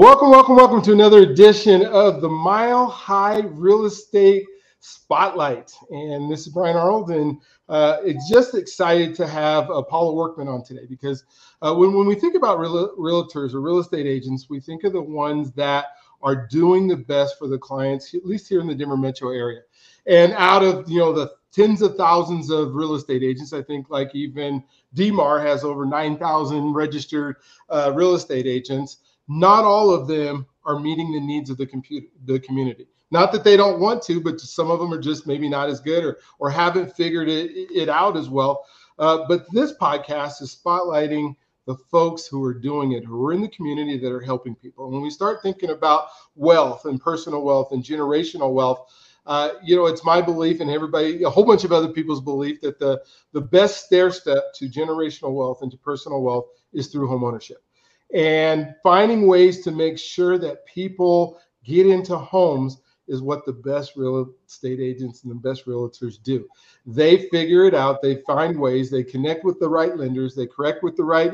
Welcome, 0.00 0.30
welcome, 0.30 0.56
welcome 0.56 0.80
to 0.80 0.92
another 0.92 1.18
edition 1.18 1.84
of 1.84 2.22
the 2.22 2.28
Mile 2.30 2.86
High 2.86 3.40
Real 3.40 3.84
Estate 3.84 4.46
Spotlight. 4.78 5.74
And 5.90 6.32
this 6.32 6.46
is 6.46 6.48
Brian 6.54 6.74
Arnold, 6.74 7.10
and 7.10 7.38
uh, 7.68 7.98
it's 8.02 8.26
just 8.26 8.54
excited 8.54 9.14
to 9.16 9.26
have 9.26 9.70
uh, 9.70 9.82
Paula 9.82 10.14
Workman 10.14 10.48
on 10.48 10.64
today 10.64 10.86
because 10.88 11.24
uh, 11.60 11.74
when, 11.74 11.92
when 11.92 12.06
we 12.06 12.14
think 12.14 12.34
about 12.34 12.58
real, 12.58 12.96
realtors 12.96 13.52
or 13.52 13.60
real 13.60 13.78
estate 13.78 14.06
agents, 14.06 14.48
we 14.48 14.58
think 14.58 14.84
of 14.84 14.94
the 14.94 15.02
ones 15.02 15.52
that 15.52 15.88
are 16.22 16.46
doing 16.46 16.88
the 16.88 16.96
best 16.96 17.38
for 17.38 17.46
the 17.46 17.58
clients, 17.58 18.14
at 18.14 18.24
least 18.24 18.48
here 18.48 18.62
in 18.62 18.66
the 18.66 18.74
Denver 18.74 18.96
metro 18.96 19.32
area. 19.32 19.60
And 20.06 20.32
out 20.32 20.62
of 20.62 20.88
you 20.88 20.98
know 20.98 21.12
the 21.12 21.30
tens 21.52 21.82
of 21.82 21.96
thousands 21.96 22.48
of 22.48 22.74
real 22.74 22.94
estate 22.94 23.22
agents, 23.22 23.52
I 23.52 23.60
think 23.60 23.90
like 23.90 24.14
even 24.14 24.64
DMAR 24.96 25.44
has 25.44 25.62
over 25.62 25.84
9,000 25.84 26.72
registered 26.72 27.36
uh, 27.68 27.92
real 27.94 28.14
estate 28.14 28.46
agents 28.46 28.96
not 29.30 29.64
all 29.64 29.94
of 29.94 30.08
them 30.08 30.44
are 30.64 30.80
meeting 30.80 31.12
the 31.12 31.20
needs 31.20 31.50
of 31.50 31.56
the 31.56 31.66
computer 31.66 32.08
the 32.24 32.40
community. 32.40 32.88
Not 33.12 33.30
that 33.30 33.44
they 33.44 33.56
don't 33.56 33.80
want 33.80 34.02
to 34.02 34.20
but 34.20 34.40
some 34.40 34.70
of 34.72 34.80
them 34.80 34.92
are 34.92 35.00
just 35.00 35.26
maybe 35.26 35.48
not 35.48 35.68
as 35.68 35.80
good 35.80 36.04
or 36.04 36.18
or 36.40 36.50
haven't 36.50 36.96
figured 36.96 37.28
it, 37.28 37.52
it 37.70 37.88
out 37.88 38.16
as 38.16 38.28
well. 38.28 38.64
Uh, 38.98 39.24
but 39.28 39.46
this 39.52 39.72
podcast 39.74 40.42
is 40.42 40.60
spotlighting 40.62 41.36
the 41.66 41.76
folks 41.76 42.26
who 42.26 42.42
are 42.44 42.54
doing 42.54 42.92
it 42.92 43.04
who 43.04 43.24
are 43.24 43.32
in 43.32 43.40
the 43.40 43.48
community 43.48 43.98
that 43.98 44.10
are 44.10 44.20
helping 44.20 44.56
people. 44.56 44.86
And 44.86 44.94
when 44.94 45.02
we 45.02 45.10
start 45.10 45.42
thinking 45.42 45.70
about 45.70 46.08
wealth 46.34 46.84
and 46.86 47.00
personal 47.00 47.42
wealth 47.42 47.70
and 47.70 47.84
generational 47.84 48.52
wealth 48.52 48.90
uh, 49.26 49.50
you 49.62 49.76
know, 49.76 49.86
it's 49.86 50.02
my 50.02 50.20
belief 50.20 50.60
and 50.60 50.70
everybody, 50.70 51.22
a 51.22 51.30
whole 51.30 51.44
bunch 51.44 51.62
of 51.62 51.72
other 51.72 51.88
people's 51.88 52.22
belief 52.22 52.60
that 52.62 52.78
the 52.78 53.00
the 53.32 53.40
best 53.40 53.84
stair 53.84 54.10
step 54.10 54.52
to 54.54 54.68
generational 54.68 55.32
wealth 55.32 55.62
and 55.62 55.70
to 55.70 55.76
personal 55.76 56.22
wealth 56.22 56.46
is 56.72 56.88
through 56.88 57.06
home 57.06 57.22
ownership 57.22 57.62
and 58.14 58.74
finding 58.82 59.26
ways 59.26 59.62
to 59.64 59.70
make 59.70 59.98
sure 59.98 60.38
that 60.38 60.66
people 60.66 61.40
get 61.64 61.86
into 61.86 62.16
homes 62.16 62.78
is 63.08 63.22
what 63.22 63.44
the 63.44 63.52
best 63.52 63.96
real 63.96 64.32
estate 64.46 64.80
agents 64.80 65.24
and 65.24 65.30
the 65.30 65.48
best 65.48 65.66
realtors 65.66 66.22
do. 66.22 66.46
They 66.86 67.28
figure 67.28 67.64
it 67.64 67.74
out. 67.74 68.00
They 68.00 68.16
find 68.26 68.58
ways. 68.58 68.90
They 68.90 69.02
connect 69.02 69.44
with 69.44 69.58
the 69.58 69.68
right 69.68 69.96
lenders. 69.96 70.34
They 70.34 70.46
connect 70.46 70.82
with 70.84 70.96
the 70.96 71.04
right, 71.04 71.32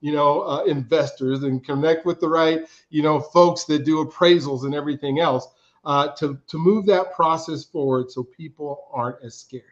you 0.00 0.12
know, 0.12 0.42
uh, 0.42 0.64
investors, 0.64 1.44
and 1.44 1.64
connect 1.64 2.04
with 2.04 2.18
the 2.18 2.28
right, 2.28 2.66
you 2.90 3.02
know, 3.02 3.20
folks 3.20 3.64
that 3.64 3.84
do 3.84 4.04
appraisals 4.04 4.64
and 4.64 4.74
everything 4.74 5.20
else 5.20 5.46
uh, 5.84 6.08
to 6.08 6.38
to 6.46 6.58
move 6.58 6.86
that 6.86 7.12
process 7.12 7.64
forward, 7.64 8.10
so 8.10 8.22
people 8.22 8.88
aren't 8.92 9.22
as 9.24 9.36
scared. 9.36 9.64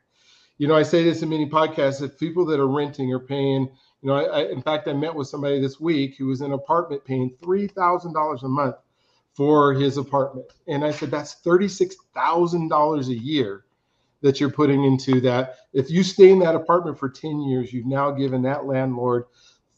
You 0.58 0.68
know, 0.68 0.76
I 0.76 0.82
say 0.82 1.02
this 1.02 1.22
in 1.22 1.28
many 1.28 1.48
podcasts: 1.48 2.00
that 2.00 2.18
people 2.18 2.44
that 2.46 2.60
are 2.60 2.68
renting 2.68 3.12
are 3.12 3.20
paying 3.20 3.68
you 4.02 4.08
know, 4.08 4.14
I, 4.14 4.22
I, 4.24 4.50
in 4.50 4.62
fact, 4.62 4.88
I 4.88 4.92
met 4.92 5.14
with 5.14 5.28
somebody 5.28 5.60
this 5.60 5.80
week 5.80 6.16
who 6.16 6.26
was 6.26 6.40
in 6.40 6.48
an 6.48 6.52
apartment 6.52 7.04
paying 7.04 7.36
three 7.42 7.66
thousand 7.66 8.14
dollars 8.14 8.42
a 8.42 8.48
month 8.48 8.76
for 9.34 9.74
his 9.74 9.96
apartment, 9.98 10.46
and 10.68 10.84
I 10.84 10.90
said 10.90 11.10
that's 11.10 11.34
thirty 11.34 11.68
six 11.68 11.96
thousand 12.14 12.68
dollars 12.68 13.08
a 13.08 13.18
year 13.18 13.64
that 14.22 14.40
you're 14.40 14.50
putting 14.50 14.84
into 14.84 15.20
that. 15.22 15.56
If 15.72 15.90
you 15.90 16.02
stay 16.02 16.30
in 16.30 16.38
that 16.40 16.54
apartment 16.54 16.98
for 16.98 17.08
ten 17.08 17.42
years, 17.42 17.72
you've 17.72 17.86
now 17.86 18.10
given 18.10 18.42
that 18.42 18.66
landlord 18.66 19.24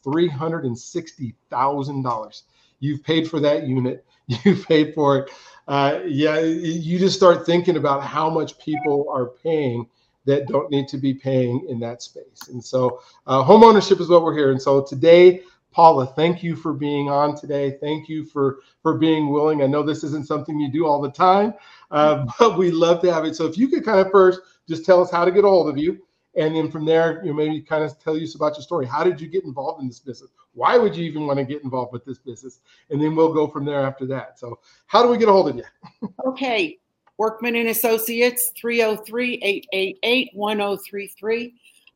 three 0.03 0.29
hundred 0.29 0.65
and 0.65 0.77
sixty 0.77 1.35
thousand 1.49 2.03
dollars. 2.03 2.43
You've 2.79 3.03
paid 3.03 3.29
for 3.29 3.39
that 3.41 3.67
unit. 3.67 4.05
You've 4.45 4.65
paid 4.67 4.93
for 4.93 5.19
it. 5.19 5.31
Uh, 5.67 5.99
yeah, 6.05 6.39
you 6.39 6.97
just 6.99 7.15
start 7.17 7.45
thinking 7.45 7.75
about 7.77 8.03
how 8.03 8.29
much 8.29 8.57
people 8.57 9.05
are 9.09 9.27
paying 9.43 9.87
that 10.25 10.47
don't 10.47 10.71
need 10.71 10.87
to 10.89 10.97
be 10.97 11.13
paying 11.13 11.65
in 11.69 11.79
that 11.79 12.01
space. 12.01 12.47
And 12.49 12.63
so, 12.63 13.01
uh, 13.27 13.43
home 13.43 13.63
ownership 13.63 13.99
is 13.99 14.09
what 14.09 14.23
we're 14.23 14.35
here. 14.35 14.51
And 14.51 14.61
so 14.61 14.81
today, 14.81 15.41
Paula, 15.71 16.05
thank 16.05 16.43
you 16.43 16.55
for 16.55 16.71
being 16.71 17.09
on 17.09 17.35
today. 17.35 17.77
Thank 17.81 18.07
you 18.07 18.23
for 18.23 18.59
for 18.81 18.97
being 18.97 19.29
willing. 19.29 19.63
I 19.63 19.67
know 19.67 19.81
this 19.81 20.03
isn't 20.03 20.27
something 20.27 20.59
you 20.59 20.71
do 20.71 20.85
all 20.85 21.01
the 21.01 21.11
time, 21.11 21.53
uh, 21.91 22.25
but 22.39 22.57
we 22.57 22.71
love 22.71 23.01
to 23.01 23.11
have 23.11 23.25
it. 23.25 23.35
So 23.35 23.45
if 23.45 23.57
you 23.57 23.67
could 23.67 23.83
kind 23.83 23.99
of 23.99 24.11
first 24.11 24.41
just 24.67 24.85
tell 24.85 25.01
us 25.01 25.11
how 25.11 25.25
to 25.25 25.31
get 25.31 25.43
a 25.43 25.47
hold 25.47 25.69
of 25.69 25.77
you, 25.77 25.99
and 26.35 26.55
then 26.55 26.71
from 26.71 26.85
there, 26.85 27.21
you 27.23 27.31
know, 27.31 27.33
maybe 27.33 27.61
kind 27.61 27.83
of 27.83 27.99
tell 27.99 28.15
us 28.15 28.35
about 28.35 28.55
your 28.55 28.61
story. 28.61 28.85
How 28.85 29.03
did 29.03 29.19
you 29.19 29.27
get 29.27 29.43
involved 29.43 29.81
in 29.81 29.87
this 29.87 29.99
business? 29.99 30.31
Why 30.53 30.77
would 30.77 30.95
you 30.95 31.03
even 31.05 31.27
want 31.27 31.39
to 31.39 31.45
get 31.45 31.63
involved 31.63 31.93
with 31.93 32.05
this 32.05 32.17
business? 32.17 32.59
And 32.89 33.01
then 33.01 33.15
we'll 33.15 33.33
go 33.33 33.47
from 33.47 33.65
there 33.65 33.85
after 33.85 34.05
that. 34.07 34.39
So 34.39 34.59
how 34.87 35.03
do 35.03 35.09
we 35.09 35.17
get 35.17 35.29
a 35.29 35.31
hold 35.31 35.49
of 35.49 35.57
you? 35.57 36.09
okay. 36.25 36.79
Workman 37.17 37.55
and 37.55 37.69
Associates, 37.69 38.51
303 38.55 39.35
888 39.35 40.29
1033. 40.33 41.53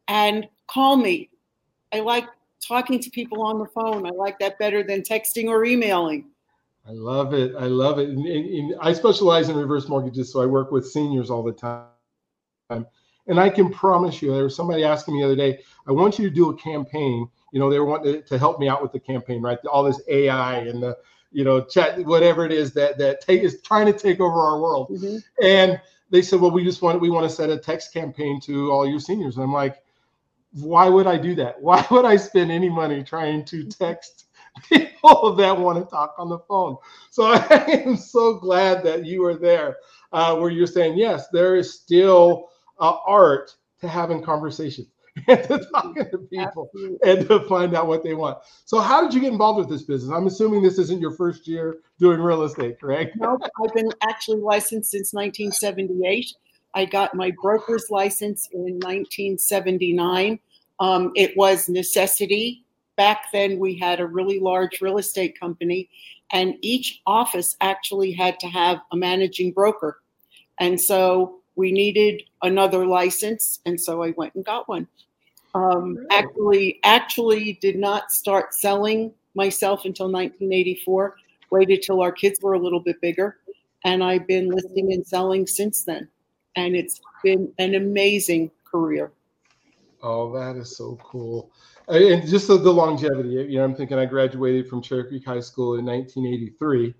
And 0.08 0.48
call 0.68 0.98
me. 0.98 1.30
I 1.94 2.00
like 2.00 2.26
talking 2.66 3.00
to 3.00 3.10
people 3.10 3.42
on 3.42 3.60
the 3.60 3.66
phone. 3.66 4.06
I 4.06 4.12
like 4.12 4.40
that 4.40 4.60
better 4.60 4.84
than 4.84 5.02
texting 5.02 5.48
or 5.48 5.66
emailing. 5.66 6.26
I 6.88 6.92
love 6.92 7.34
it. 7.34 7.54
I 7.58 7.66
love 7.66 8.00
it. 8.00 8.10
And, 8.10 8.26
and, 8.26 8.46
and 8.50 8.76
I 8.82 8.94
specialize 8.94 9.50
in 9.50 9.58
reverse 9.58 9.90
mortgages, 9.90 10.32
so 10.32 10.42
I 10.42 10.46
work 10.46 10.72
with 10.72 10.88
seniors 10.88 11.30
all 11.30 11.44
the 11.44 11.52
time. 11.52 12.86
And 13.28 13.40
I 13.40 13.50
can 13.50 13.70
promise 13.70 14.22
you, 14.22 14.34
there 14.34 14.46
was 14.46 14.56
somebody 14.56 14.86
asking 14.86 15.16
me 15.16 15.22
the 15.22 15.26
other 15.26 15.36
day, 15.36 15.60
I 15.86 15.92
want 15.92 16.18
you 16.18 16.30
to 16.30 16.34
do 16.34 16.50
a 16.50 16.58
campaign. 16.58 17.28
You 17.52 17.60
know, 17.60 17.70
they 17.70 17.80
were 17.80 17.86
wanting 17.86 18.14
to, 18.14 18.22
to 18.22 18.38
help 18.38 18.60
me 18.60 18.70
out 18.70 18.82
with 18.82 18.94
the 18.94 19.00
campaign, 19.00 19.42
right? 19.42 19.58
All 19.66 19.84
this 19.84 20.02
AI 20.08 20.60
and 20.60 20.82
the 20.82 20.98
you 21.38 21.44
know, 21.44 21.62
chat, 21.62 22.04
whatever 22.04 22.48
it 22.48 22.52
is 22.52 22.74
that 22.74 22.98
that 22.98 23.22
take, 23.22 23.44
is 23.44 23.62
trying 23.62 23.86
to 23.86 23.94
take 23.94 24.20
over 24.20 24.42
our 24.42 24.60
world. 24.60 24.90
Mm-hmm. 24.90 25.18
And 25.46 25.80
they 26.10 26.24
said, 26.24 26.42
well, 26.42 26.50
we 26.50 26.64
just 26.64 26.82
want 26.82 27.00
we 27.00 27.12
want 27.12 27.30
to 27.30 27.36
set 27.36 27.52
a 27.52 27.58
text 27.60 27.94
campaign 27.94 28.42
to 28.42 28.72
all 28.72 28.88
your 28.88 29.00
seniors. 29.00 29.36
And 29.36 29.44
I'm 29.44 29.54
like, 29.54 29.84
why 30.54 30.90
would 30.90 31.06
I 31.06 31.16
do 31.16 31.36
that? 31.36 31.62
Why 31.62 31.86
would 31.92 32.06
I 32.06 32.18
spend 32.18 32.52
any 32.52 32.70
money 32.70 33.04
trying 33.04 33.46
to 33.46 33.64
text 33.66 34.26
people 34.68 35.36
that 35.36 35.56
want 35.56 35.78
to 35.78 35.86
talk 35.86 36.16
on 36.18 36.28
the 36.28 36.40
phone? 36.40 36.78
So 37.12 37.26
I 37.34 37.84
am 37.86 37.98
so 37.98 38.40
glad 38.40 38.84
that 38.86 39.06
you 39.06 39.24
are 39.24 39.36
there, 39.36 39.78
uh, 40.14 40.38
where 40.38 40.50
you're 40.50 40.66
saying 40.66 40.98
yes, 40.98 41.28
there 41.28 41.56
is 41.56 41.72
still 41.72 42.50
uh, 42.80 42.98
art 43.06 43.56
to 43.82 43.88
having 43.88 44.24
conversations. 44.24 44.88
and 45.28 45.44
to 45.44 45.68
talking 45.72 46.10
to 46.12 46.18
people 46.18 46.70
Absolutely. 46.74 47.12
and 47.12 47.28
to 47.28 47.40
find 47.48 47.76
out 47.76 47.88
what 47.88 48.04
they 48.04 48.14
want. 48.14 48.40
So, 48.66 48.80
how 48.80 49.02
did 49.02 49.14
you 49.14 49.22
get 49.22 49.32
involved 49.32 49.60
with 49.60 49.70
this 49.70 49.84
business? 49.84 50.12
I'm 50.12 50.28
assuming 50.28 50.62
this 50.62 50.78
isn't 50.78 51.00
your 51.00 51.12
first 51.12 51.48
year 51.48 51.80
doing 52.00 52.20
real 52.20 52.44
estate, 52.44 52.80
correct? 52.80 53.16
No, 53.28 53.38
I've 53.64 53.74
been 53.74 53.92
actually 54.02 54.42
licensed 54.42 54.92
since 54.92 55.14
1978. 55.14 56.34
I 56.76 56.86
got 56.86 57.16
my 57.16 57.32
broker's 57.42 57.90
license 57.90 58.48
in 58.52 58.80
1979. 58.80 60.40
Um, 60.80 61.12
it 61.16 61.36
was 61.36 61.68
necessity. 61.68 62.64
Back 62.96 63.32
then, 63.32 63.60
we 63.60 63.78
had 63.78 64.00
a 64.00 64.06
really 64.06 64.40
large 64.40 64.82
real 64.82 64.98
estate 64.98 65.40
company, 65.40 65.90
and 66.32 66.56
each 66.62 67.02
office 67.08 67.56
actually 67.62 68.12
had 68.12 68.40
to 68.40 68.48
have 68.48 68.80
a 68.92 68.96
managing 68.96 69.52
broker. 69.52 70.02
And 70.60 70.80
so 70.80 71.40
we 71.56 71.72
needed 71.72 72.24
another 72.44 72.86
license, 72.86 73.60
and 73.66 73.80
so 73.80 74.04
I 74.04 74.14
went 74.16 74.36
and 74.36 74.46
got 74.46 74.70
one. 74.70 74.88
Um, 75.58 76.06
actually, 76.12 76.80
actually, 76.84 77.54
did 77.62 77.78
not 77.78 78.12
start 78.12 78.54
selling 78.54 79.12
myself 79.34 79.86
until 79.86 80.06
1984. 80.06 81.16
Waited 81.50 81.82
till 81.82 82.02
our 82.02 82.12
kids 82.12 82.40
were 82.42 82.54
a 82.54 82.60
little 82.60 82.80
bit 82.80 83.00
bigger, 83.02 83.38
and 83.86 84.04
I've 84.04 84.28
been 84.28 84.50
listing 84.50 84.92
and 84.94 85.06
selling 85.06 85.48
since 85.48 85.84
then. 85.84 86.08
And 86.56 86.76
it's 86.76 87.00
been 87.24 87.52
an 87.58 87.76
amazing 87.76 88.52
career. 88.70 89.12
Oh, 90.04 90.32
that 90.34 90.58
is 90.58 90.76
so 90.76 90.98
cool. 91.02 91.52
And 91.88 92.28
just 92.28 92.48
the, 92.48 92.58
the 92.58 92.72
longevity. 92.72 93.30
You 93.30 93.58
know, 93.60 93.64
I'm 93.64 93.76
thinking 93.76 93.98
I 93.98 94.06
graduated 94.06 94.68
from 94.68 94.82
Cherokee 94.82 95.24
High 95.24 95.40
School 95.40 95.76
in 95.80 95.86
1983 95.86 96.94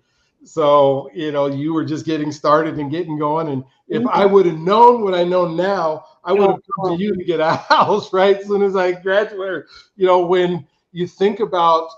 so, 0.44 1.10
you 1.14 1.32
know, 1.32 1.46
you 1.46 1.74
were 1.74 1.84
just 1.84 2.06
getting 2.06 2.32
started 2.32 2.78
and 2.78 2.90
getting 2.90 3.18
going. 3.18 3.48
And 3.48 3.64
if 3.88 4.02
mm-hmm. 4.02 4.08
I 4.08 4.24
would 4.24 4.46
have 4.46 4.58
known 4.58 5.02
what 5.02 5.14
I 5.14 5.24
know 5.24 5.48
now, 5.48 6.04
I 6.24 6.32
would 6.32 6.50
have 6.50 6.60
come 6.76 6.96
to 6.96 7.02
you 7.02 7.14
to 7.14 7.24
get 7.24 7.40
a 7.40 7.50
house, 7.68 8.12
right? 8.12 8.36
As 8.36 8.46
soon 8.46 8.62
as 8.62 8.76
I 8.76 8.92
graduated. 8.92 9.64
You 9.96 10.06
know, 10.06 10.24
when 10.24 10.66
you 10.92 11.06
think 11.06 11.40
about 11.40 11.90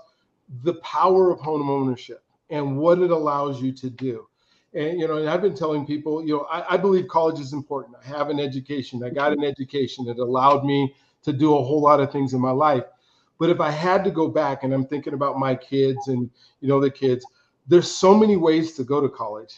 the 0.63 0.75
power 0.75 1.31
of 1.31 1.39
home 1.39 1.69
ownership 1.69 2.23
and 2.49 2.77
what 2.77 2.99
it 2.99 3.11
allows 3.11 3.61
you 3.61 3.71
to 3.71 3.89
do. 3.89 4.27
And, 4.73 4.99
you 4.99 5.07
know, 5.07 5.17
and 5.17 5.29
I've 5.29 5.41
been 5.41 5.55
telling 5.55 5.85
people, 5.85 6.25
you 6.25 6.33
know, 6.33 6.47
I, 6.49 6.75
I 6.75 6.77
believe 6.77 7.07
college 7.07 7.39
is 7.39 7.53
important. 7.53 7.95
I 8.03 8.07
have 8.07 8.29
an 8.29 8.39
education. 8.39 9.03
I 9.03 9.09
got 9.09 9.33
an 9.33 9.43
education 9.43 10.05
that 10.05 10.17
allowed 10.17 10.65
me 10.65 10.93
to 11.23 11.33
do 11.33 11.55
a 11.55 11.63
whole 11.63 11.81
lot 11.81 11.99
of 11.99 12.11
things 12.11 12.33
in 12.33 12.39
my 12.39 12.51
life. 12.51 12.83
But 13.37 13.49
if 13.49 13.59
I 13.59 13.71
had 13.71 14.03
to 14.03 14.11
go 14.11 14.27
back 14.27 14.63
and 14.63 14.73
I'm 14.73 14.85
thinking 14.85 15.13
about 15.13 15.39
my 15.39 15.55
kids 15.55 16.07
and, 16.07 16.29
you 16.61 16.67
know, 16.67 16.79
the 16.79 16.91
kids, 16.91 17.25
there's 17.67 17.89
so 17.91 18.13
many 18.13 18.37
ways 18.37 18.73
to 18.73 18.83
go 18.83 19.01
to 19.01 19.09
college 19.09 19.55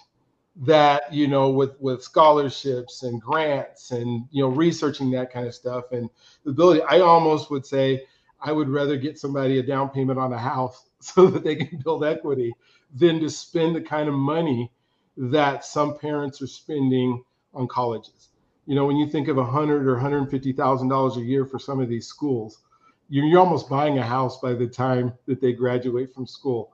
that 0.56 1.12
you 1.12 1.28
know 1.28 1.50
with 1.50 1.80
with 1.82 2.04
scholarships 2.04 3.04
and 3.04 3.20
grants 3.20 3.92
and 3.92 4.26
you 4.32 4.44
know 4.44 4.50
researching 4.50 5.10
that 5.10 5.32
kind 5.34 5.48
of 5.48 5.56
stuff 5.56 5.92
and 5.92 6.10
the 6.44 6.52
ability 6.52 6.82
i 6.84 7.00
almost 7.00 7.50
would 7.50 7.66
say 7.66 8.04
i 8.40 8.52
would 8.52 8.70
rather 8.70 8.96
get 8.96 9.18
somebody 9.18 9.58
a 9.58 9.64
down 9.64 9.90
payment 9.90 10.20
on 10.20 10.32
a 10.32 10.38
house 10.38 10.90
so 11.00 11.26
that 11.28 11.44
they 11.44 11.56
can 11.56 11.80
build 11.80 12.06
equity 12.06 12.54
than 12.96 13.20
to 13.20 13.30
spend 13.30 13.76
the 13.76 13.82
kind 13.82 14.08
of 14.08 14.14
money 14.14 14.72
that 15.18 15.66
some 15.66 15.98
parents 15.98 16.42
are 16.42 16.48
spending 16.48 17.24
on 17.54 17.68
colleges. 17.68 18.30
You 18.66 18.76
know 18.76 18.86
when 18.86 18.98
you 18.98 19.08
think 19.08 19.28
of 19.28 19.38
a 19.38 19.46
hundred 19.46 19.88
or 19.88 19.98
hundred 19.98 20.20
and 20.20 20.30
fifty 20.32 20.54
thousand 20.54 20.88
dollars 20.88 21.18
a 21.18 21.22
year 21.22 21.46
for 21.46 21.58
some 21.58 21.80
of 21.80 21.90
these 21.90 22.08
schools 22.08 22.60
you're, 23.10 23.26
you're 23.26 23.40
almost 23.40 23.70
buying 23.70 23.98
a 23.98 24.04
house 24.04 24.40
by 24.40 24.54
the 24.54 24.68
time 24.68 25.14
that 25.26 25.42
they 25.42 25.54
graduate 25.54 26.14
from 26.14 26.26
school 26.26 26.72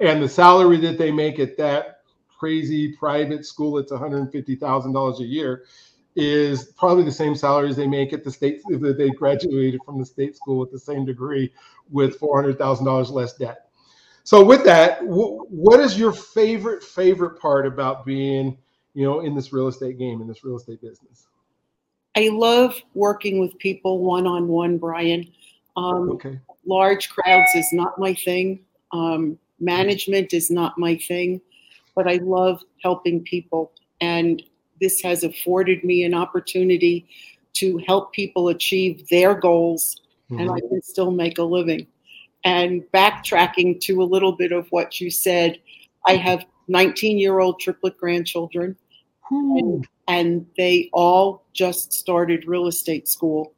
and 0.00 0.22
the 0.22 0.28
salary 0.28 0.78
that 0.78 0.98
they 0.98 1.10
make 1.10 1.38
at 1.38 1.56
that 1.58 2.00
crazy 2.38 2.92
private 2.96 3.44
school 3.44 3.74
that's 3.74 3.92
$150,000 3.92 5.20
a 5.20 5.24
year 5.24 5.64
is 6.16 6.72
probably 6.76 7.04
the 7.04 7.12
same 7.12 7.36
salaries 7.36 7.76
they 7.76 7.86
make 7.86 8.12
at 8.12 8.24
the 8.24 8.30
state 8.30 8.62
that 8.68 8.96
they 8.98 9.10
graduated 9.10 9.80
from 9.84 9.98
the 9.98 10.04
state 10.04 10.34
school 10.34 10.58
with 10.58 10.72
the 10.72 10.78
same 10.78 11.04
degree 11.04 11.52
with 11.90 12.18
$400,000 12.18 13.10
less 13.12 13.34
debt. 13.34 13.68
So 14.24 14.44
with 14.44 14.64
that, 14.64 14.98
what 15.02 15.80
is 15.80 15.98
your 15.98 16.12
favorite 16.12 16.82
favorite 16.82 17.40
part 17.40 17.66
about 17.66 18.04
being, 18.04 18.58
you 18.94 19.04
know, 19.04 19.20
in 19.20 19.34
this 19.34 19.52
real 19.52 19.68
estate 19.68 19.98
game 19.98 20.20
in 20.20 20.28
this 20.28 20.44
real 20.44 20.56
estate 20.56 20.80
business? 20.80 21.26
I 22.16 22.28
love 22.32 22.80
working 22.94 23.40
with 23.40 23.56
people 23.58 24.00
one 24.00 24.26
on 24.26 24.48
one, 24.48 24.78
Brian. 24.78 25.30
Um, 25.76 26.10
okay. 26.10 26.38
Large 26.66 27.10
crowds 27.10 27.50
is 27.54 27.72
not 27.72 27.98
my 27.98 28.14
thing. 28.14 28.60
Um, 28.92 29.38
management 29.60 30.32
is 30.32 30.50
not 30.50 30.78
my 30.78 30.96
thing, 30.96 31.40
but 31.94 32.08
I 32.08 32.16
love 32.22 32.62
helping 32.82 33.22
people. 33.22 33.72
And 34.00 34.42
this 34.80 35.00
has 35.02 35.24
afforded 35.24 35.84
me 35.84 36.04
an 36.04 36.14
opportunity 36.14 37.06
to 37.54 37.78
help 37.86 38.12
people 38.12 38.48
achieve 38.48 39.06
their 39.08 39.34
goals 39.34 40.00
mm-hmm. 40.30 40.40
and 40.40 40.50
I 40.50 40.60
can 40.60 40.82
still 40.82 41.10
make 41.10 41.38
a 41.38 41.42
living. 41.42 41.86
And 42.44 42.82
backtracking 42.94 43.80
to 43.82 44.02
a 44.02 44.04
little 44.04 44.32
bit 44.32 44.52
of 44.52 44.66
what 44.70 45.00
you 45.00 45.10
said, 45.10 45.58
I 46.06 46.16
have 46.16 46.44
19 46.68 47.18
year 47.18 47.40
old 47.40 47.60
triplet 47.60 47.98
grandchildren, 47.98 48.76
and, 49.30 49.86
and, 50.08 50.46
they 50.56 50.88
all 50.92 51.44
just 51.52 51.92
started 51.92 52.48
real 52.48 52.66
estate 52.66 53.06
school. 53.08 53.52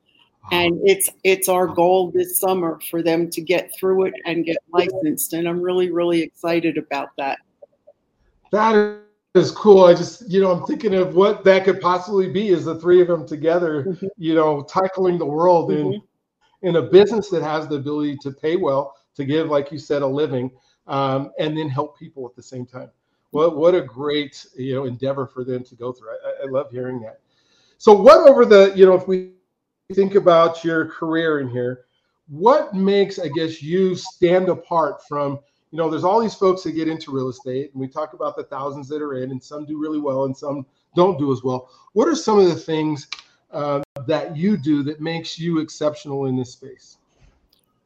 And 0.50 0.80
it's 0.82 1.08
it's 1.22 1.48
our 1.48 1.66
goal 1.66 2.10
this 2.10 2.40
summer 2.40 2.80
for 2.90 3.02
them 3.02 3.30
to 3.30 3.40
get 3.40 3.70
through 3.78 4.06
it 4.06 4.14
and 4.26 4.44
get 4.44 4.56
licensed. 4.72 5.34
And 5.34 5.48
I'm 5.48 5.60
really, 5.60 5.90
really 5.90 6.20
excited 6.20 6.76
about 6.76 7.10
that. 7.16 7.38
That 8.50 8.98
is 9.34 9.50
cool. 9.50 9.84
I 9.84 9.94
just, 9.94 10.28
you 10.30 10.40
know, 10.40 10.50
I'm 10.50 10.66
thinking 10.66 10.94
of 10.94 11.14
what 11.14 11.44
that 11.44 11.64
could 11.64 11.80
possibly 11.80 12.28
be 12.28 12.48
is 12.48 12.64
the 12.64 12.78
three 12.78 13.00
of 13.00 13.08
them 13.08 13.26
together, 13.26 13.84
mm-hmm. 13.84 14.06
you 14.18 14.34
know, 14.34 14.62
tackling 14.64 15.18
the 15.18 15.26
world 15.26 15.70
mm-hmm. 15.70 15.92
in 15.92 16.02
in 16.62 16.76
a 16.76 16.82
business 16.82 17.28
that 17.30 17.42
has 17.42 17.66
the 17.66 17.76
ability 17.76 18.16
to 18.18 18.30
pay 18.30 18.56
well, 18.56 18.94
to 19.16 19.24
give, 19.24 19.48
like 19.48 19.72
you 19.72 19.78
said, 19.78 20.02
a 20.02 20.06
living, 20.06 20.50
um, 20.86 21.32
and 21.38 21.56
then 21.56 21.68
help 21.68 21.98
people 21.98 22.26
at 22.26 22.36
the 22.36 22.42
same 22.42 22.66
time. 22.66 22.90
What 23.30 23.56
what 23.56 23.74
a 23.74 23.80
great 23.80 24.44
you 24.56 24.74
know 24.74 24.84
endeavor 24.84 25.26
for 25.26 25.44
them 25.44 25.64
to 25.64 25.74
go 25.74 25.92
through. 25.92 26.10
I, 26.10 26.44
I 26.44 26.50
love 26.50 26.70
hearing 26.70 27.00
that. 27.00 27.20
So, 27.78 27.92
what 27.94 28.28
over 28.28 28.44
the 28.44 28.72
you 28.76 28.84
know 28.84 28.94
if 28.94 29.08
we 29.08 29.32
think 29.92 30.14
about 30.14 30.64
your 30.64 30.86
career 30.86 31.40
in 31.40 31.48
here, 31.48 31.84
what 32.28 32.74
makes 32.74 33.18
I 33.18 33.28
guess 33.28 33.62
you 33.62 33.94
stand 33.94 34.48
apart 34.48 35.06
from 35.06 35.40
you 35.72 35.78
know, 35.78 35.88
there's 35.88 36.04
all 36.04 36.20
these 36.20 36.34
folks 36.34 36.62
that 36.64 36.72
get 36.72 36.86
into 36.86 37.10
real 37.10 37.30
estate, 37.30 37.72
and 37.72 37.80
we 37.80 37.88
talk 37.88 38.12
about 38.12 38.36
the 38.36 38.44
thousands 38.44 38.88
that 38.88 39.00
are 39.00 39.14
in, 39.14 39.30
and 39.30 39.42
some 39.42 39.64
do 39.64 39.78
really 39.78 39.98
well, 39.98 40.24
and 40.24 40.36
some 40.36 40.66
don't 40.94 41.18
do 41.18 41.32
as 41.32 41.42
well. 41.42 41.70
What 41.94 42.08
are 42.08 42.14
some 42.14 42.38
of 42.38 42.44
the 42.44 42.54
things 42.54 43.08
uh, 43.52 43.82
that 44.06 44.36
you 44.36 44.58
do 44.58 44.82
that 44.82 45.00
makes 45.00 45.38
you 45.38 45.60
exceptional 45.60 46.26
in 46.26 46.36
this 46.36 46.52
space? 46.52 46.98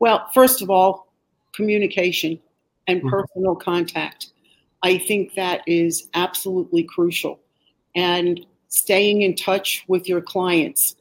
Well, 0.01 0.29
first 0.35 0.63
of 0.63 0.69
all, 0.69 1.07
communication 1.55 2.41
and 2.89 2.99
mm-hmm. 2.99 3.09
personal 3.09 3.55
contact. 3.55 4.33
I 4.83 4.99
think 4.99 5.35
that 5.35 5.63
is 5.69 6.09
absolutely 6.15 6.83
crucial. 6.83 7.39
And 7.95 8.45
staying 8.69 9.23
in 9.23 9.37
touch 9.37 9.85
with 9.87 10.09
your 10.09 10.21
clients, 10.21 10.97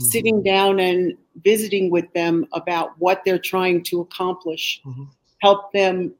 mm-hmm. 0.00 0.08
sitting 0.10 0.42
down 0.42 0.80
and 0.80 1.16
visiting 1.44 1.90
with 1.90 2.12
them 2.12 2.46
about 2.52 2.90
what 2.98 3.22
they're 3.24 3.38
trying 3.38 3.82
to 3.84 4.00
accomplish, 4.00 4.80
mm-hmm. 4.84 5.04
help 5.40 5.72
them 5.72 6.14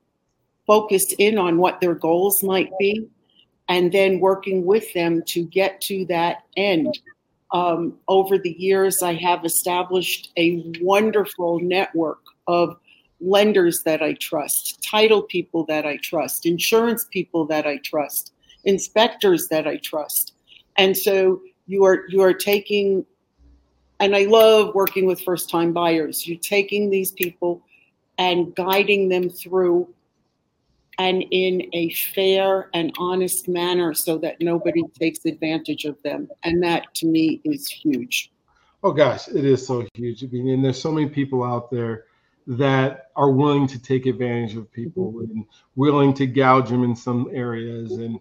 focused 0.67 1.13
in 1.19 1.39
on 1.39 1.59
what 1.59 1.81
their 1.81 1.95
goals 1.95 2.43
might 2.43 2.71
be 2.79 3.09
and 3.69 3.93
then 3.93 4.21
working 4.21 4.67
with 4.67 4.93
them 4.95 5.23
to 5.27 5.45
get 5.45 5.81
to 5.81 6.05
that 6.07 6.45
end. 6.57 6.99
Um, 7.53 7.99
over 8.09 8.39
the 8.39 8.53
years, 8.59 9.03
I 9.03 9.15
have 9.15 9.45
established 9.45 10.31
a 10.37 10.73
wonderful 10.81 11.59
network 11.61 12.21
of 12.47 12.77
lenders 13.21 13.83
that 13.83 14.03
I 14.03 14.15
trust, 14.15 14.83
title 14.83 15.23
people 15.23 15.65
that 15.67 15.87
I 15.87 15.99
trust, 15.99 16.47
insurance 16.47 17.07
people 17.11 17.47
that 17.47 17.67
I 17.67 17.79
trust, 17.79 18.33
inspectors 18.65 19.49
that 19.49 19.67
I 19.67 19.77
trust. 19.79 20.35
And 20.77 20.97
so 20.97 21.41
you 21.67 21.85
are 21.85 22.05
you 22.09 22.23
are 22.23 22.35
taking 22.35 23.05
and 24.01 24.17
I 24.17 24.25
love 24.25 24.75
working 24.75 25.07
with 25.07 25.21
first 25.21 25.51
time 25.51 25.73
buyers. 25.73 26.27
You're 26.27 26.39
taking 26.39 26.91
these 26.91 27.13
people 27.13 27.63
and 28.19 28.55
guiding 28.55 29.09
them 29.09 29.29
through 29.29 29.89
and 30.99 31.25
in 31.31 31.69
a 31.73 31.91
fair 31.91 32.69
and 32.75 32.93
honest 32.99 33.49
manner 33.49 33.95
so 33.95 34.19
that 34.19 34.41
nobody 34.41 34.83
takes 34.99 35.25
advantage 35.25 35.85
of 35.85 36.03
them. 36.03 36.29
And 36.43 36.63
that 36.63 36.93
to 36.97 37.07
me 37.07 37.41
is 37.45 37.69
huge. 37.69 38.33
Oh 38.83 38.93
gosh, 38.93 39.29
it 39.29 39.45
is 39.45 39.67
so 39.67 39.87
huge. 39.95 40.25
I 40.25 40.27
mean, 40.29 40.49
and 40.49 40.65
there's 40.65 40.81
so 40.81 40.91
many 40.91 41.09
people 41.09 41.45
out 41.45 41.71
there 41.71 42.05
that 42.51 43.11
are 43.15 43.31
willing 43.31 43.69
to 43.69 43.81
take 43.81 44.07
advantage 44.07 44.57
of 44.57 44.73
people 44.73 45.13
mm-hmm. 45.13 45.31
and 45.31 45.45
willing 45.77 46.13
to 46.13 46.27
gouge 46.27 46.69
them 46.69 46.83
in 46.83 46.97
some 46.97 47.31
areas. 47.33 47.93
And 47.93 48.21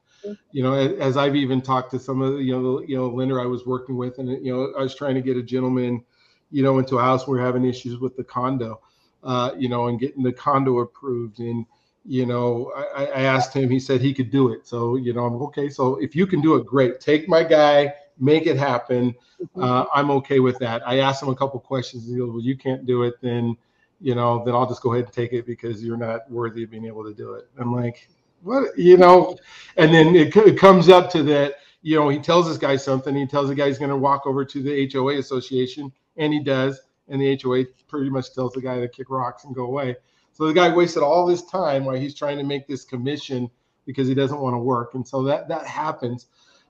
you 0.51 0.61
know, 0.61 0.73
as 0.73 1.17
I've 1.17 1.35
even 1.35 1.61
talked 1.61 1.89
to 1.91 1.99
some 1.99 2.21
of 2.21 2.33
the, 2.33 2.39
you 2.39 2.53
know, 2.53 2.81
you 2.81 2.95
know, 2.95 3.09
lender 3.09 3.41
I 3.41 3.47
was 3.47 3.65
working 3.65 3.97
with, 3.97 4.19
and 4.19 4.29
you 4.45 4.53
know, 4.53 4.73
I 4.77 4.83
was 4.83 4.93
trying 4.93 5.15
to 5.15 5.21
get 5.21 5.35
a 5.35 5.41
gentleman, 5.41 6.03
you 6.51 6.61
know, 6.61 6.77
into 6.77 6.99
a 6.99 7.01
house. 7.01 7.25
We 7.25 7.37
we're 7.37 7.45
having 7.45 7.65
issues 7.65 7.99
with 7.99 8.15
the 8.17 8.23
condo, 8.23 8.81
uh, 9.23 9.51
you 9.57 9.67
know, 9.67 9.87
and 9.87 9.99
getting 9.99 10.21
the 10.21 10.33
condo 10.33 10.79
approved 10.79 11.39
and 11.39 11.65
you 12.05 12.25
know, 12.25 12.71
I, 12.95 13.05
I, 13.05 13.21
asked 13.23 13.53
him, 13.53 13.69
he 13.69 13.79
said 13.79 14.01
he 14.01 14.13
could 14.13 14.31
do 14.31 14.53
it. 14.53 14.65
So, 14.65 14.95
you 14.95 15.13
know, 15.13 15.25
I'm 15.25 15.35
okay. 15.43 15.69
So 15.69 15.97
if 15.97 16.15
you 16.15 16.25
can 16.25 16.41
do 16.41 16.55
it, 16.55 16.65
great. 16.65 16.99
Take 17.01 17.27
my 17.27 17.43
guy, 17.43 17.93
make 18.17 18.47
it 18.47 18.57
happen. 18.57 19.13
Mm-hmm. 19.39 19.61
Uh, 19.61 19.85
I'm 19.93 20.09
okay 20.11 20.39
with 20.39 20.57
that. 20.59 20.81
I 20.87 20.99
asked 20.99 21.21
him 21.21 21.29
a 21.29 21.35
couple 21.35 21.59
questions. 21.59 22.07
He 22.07 22.17
goes, 22.17 22.31
well, 22.31 22.41
you 22.41 22.57
can't 22.57 22.85
do 22.85 23.03
it. 23.03 23.15
Then, 23.21 23.57
you 23.99 24.15
know, 24.15 24.43
then 24.45 24.55
I'll 24.55 24.67
just 24.67 24.81
go 24.81 24.93
ahead 24.93 25.05
and 25.05 25.13
take 25.13 25.33
it 25.33 25.45
because 25.45 25.83
you're 25.83 25.97
not 25.97 26.29
worthy 26.31 26.63
of 26.63 26.71
being 26.71 26.85
able 26.85 27.03
to 27.03 27.13
do 27.13 27.33
it. 27.33 27.49
I'm 27.57 27.73
like, 27.73 28.07
what, 28.41 28.77
you 28.77 28.97
know, 28.97 29.37
and 29.77 29.93
then 29.93 30.15
it, 30.15 30.35
it 30.35 30.57
comes 30.57 30.89
up 30.89 31.11
to 31.11 31.23
that, 31.23 31.55
you 31.81 31.97
know, 31.97 32.09
he 32.09 32.19
tells 32.19 32.47
this 32.47 32.57
guy 32.57 32.75
something. 32.75 33.15
He 33.15 33.27
tells 33.27 33.49
the 33.49 33.55
guy 33.55 33.67
he's 33.67 33.77
going 33.77 33.89
to 33.89 33.97
walk 33.97 34.25
over 34.25 34.45
to 34.45 34.61
the 34.61 34.89
HOA 34.91 35.17
association 35.17 35.91
and 36.17 36.33
he 36.33 36.41
does. 36.41 36.81
And 37.09 37.21
the 37.21 37.39
HOA 37.41 37.65
pretty 37.87 38.09
much 38.09 38.33
tells 38.33 38.53
the 38.53 38.61
guy 38.61 38.79
to 38.79 38.87
kick 38.87 39.09
rocks 39.09 39.43
and 39.43 39.55
go 39.55 39.65
away. 39.65 39.95
So 40.31 40.47
the 40.47 40.53
guy 40.53 40.73
wasted 40.73 41.03
all 41.03 41.25
this 41.25 41.43
time 41.43 41.83
while 41.83 41.97
he's 41.97 42.15
trying 42.15 42.37
to 42.37 42.45
make 42.45 42.65
this 42.65 42.85
commission 42.85 43.49
because 43.85 44.07
he 44.07 44.13
doesn't 44.13 44.39
want 44.39 44.53
to 44.53 44.59
work, 44.59 44.93
and 44.93 45.05
so 45.05 45.23
that 45.23 45.47
that 45.49 45.65
happens. 45.65 46.27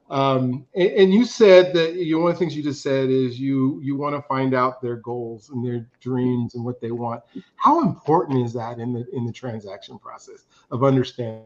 Um, 0.09 0.65
and, 0.73 0.89
and, 0.89 1.13
you 1.13 1.23
said 1.23 1.71
that 1.75 1.93
you 1.93 2.15
know, 2.15 2.23
one 2.23 2.31
of 2.31 2.35
the 2.35 2.39
things 2.39 2.55
you 2.55 2.63
just 2.63 2.81
said 2.81 3.09
is 3.09 3.39
you 3.39 3.79
you 3.83 3.95
want 3.95 4.15
to 4.15 4.23
find 4.23 4.55
out 4.55 4.81
their 4.81 4.95
goals 4.95 5.51
and 5.51 5.63
their 5.63 5.87
dreams 6.01 6.55
and 6.55 6.65
what 6.65 6.81
they 6.81 6.89
want. 6.89 7.21
How 7.57 7.81
important 7.81 8.43
is 8.43 8.53
that 8.53 8.79
in 8.79 8.91
the 8.91 9.05
in 9.13 9.25
the 9.25 9.31
transaction 9.31 9.99
process 9.99 10.45
of 10.71 10.83
understanding? 10.83 11.43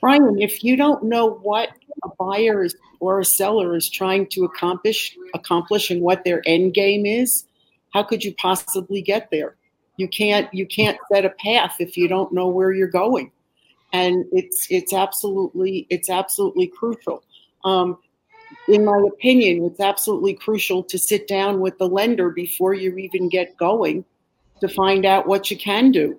Brian, 0.00 0.38
if 0.38 0.62
you 0.62 0.76
don't 0.76 1.04
know 1.04 1.26
what 1.26 1.70
a 2.04 2.08
buyer 2.18 2.64
is, 2.64 2.76
or 3.00 3.20
a 3.20 3.24
seller 3.24 3.76
is 3.76 3.88
trying 3.88 4.26
to 4.28 4.44
accomplish 4.44 5.16
accomplish 5.32 5.90
and 5.90 6.02
what 6.02 6.24
their 6.24 6.42
end 6.46 6.74
game 6.74 7.06
is, 7.06 7.46
how 7.94 8.02
could 8.02 8.22
you 8.22 8.34
possibly 8.34 9.00
get 9.00 9.30
there? 9.30 9.56
you 9.98 10.08
can't 10.08 10.52
you 10.54 10.64
can't 10.64 10.96
set 11.12 11.26
a 11.26 11.30
path 11.30 11.76
if 11.80 11.96
you 11.96 12.08
don't 12.08 12.32
know 12.32 12.48
where 12.48 12.72
you're 12.72 12.88
going 12.88 13.30
and 13.92 14.24
it's 14.32 14.66
it's 14.70 14.94
absolutely 14.94 15.86
it's 15.90 16.08
absolutely 16.08 16.66
crucial 16.66 17.22
um, 17.64 17.98
in 18.68 18.84
my 18.84 19.02
opinion 19.12 19.64
it's 19.64 19.80
absolutely 19.80 20.34
crucial 20.34 20.82
to 20.82 20.98
sit 20.98 21.28
down 21.28 21.60
with 21.60 21.76
the 21.78 21.88
lender 21.88 22.30
before 22.30 22.74
you 22.74 22.96
even 22.96 23.28
get 23.28 23.56
going 23.56 24.04
to 24.60 24.68
find 24.68 25.04
out 25.04 25.26
what 25.26 25.50
you 25.50 25.56
can 25.56 25.90
do 25.90 26.18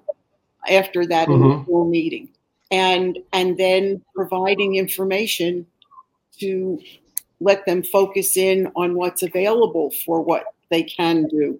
after 0.69 1.05
that 1.05 1.27
mm-hmm. 1.27 1.43
initial 1.43 1.85
meeting. 1.85 2.29
And 2.71 3.17
and 3.33 3.57
then 3.57 4.01
providing 4.13 4.75
information 4.75 5.65
to 6.39 6.79
let 7.39 7.65
them 7.65 7.83
focus 7.83 8.37
in 8.37 8.71
on 8.75 8.95
what's 8.95 9.23
available 9.23 9.91
for 10.05 10.21
what 10.21 10.45
they 10.69 10.83
can 10.83 11.27
do. 11.27 11.59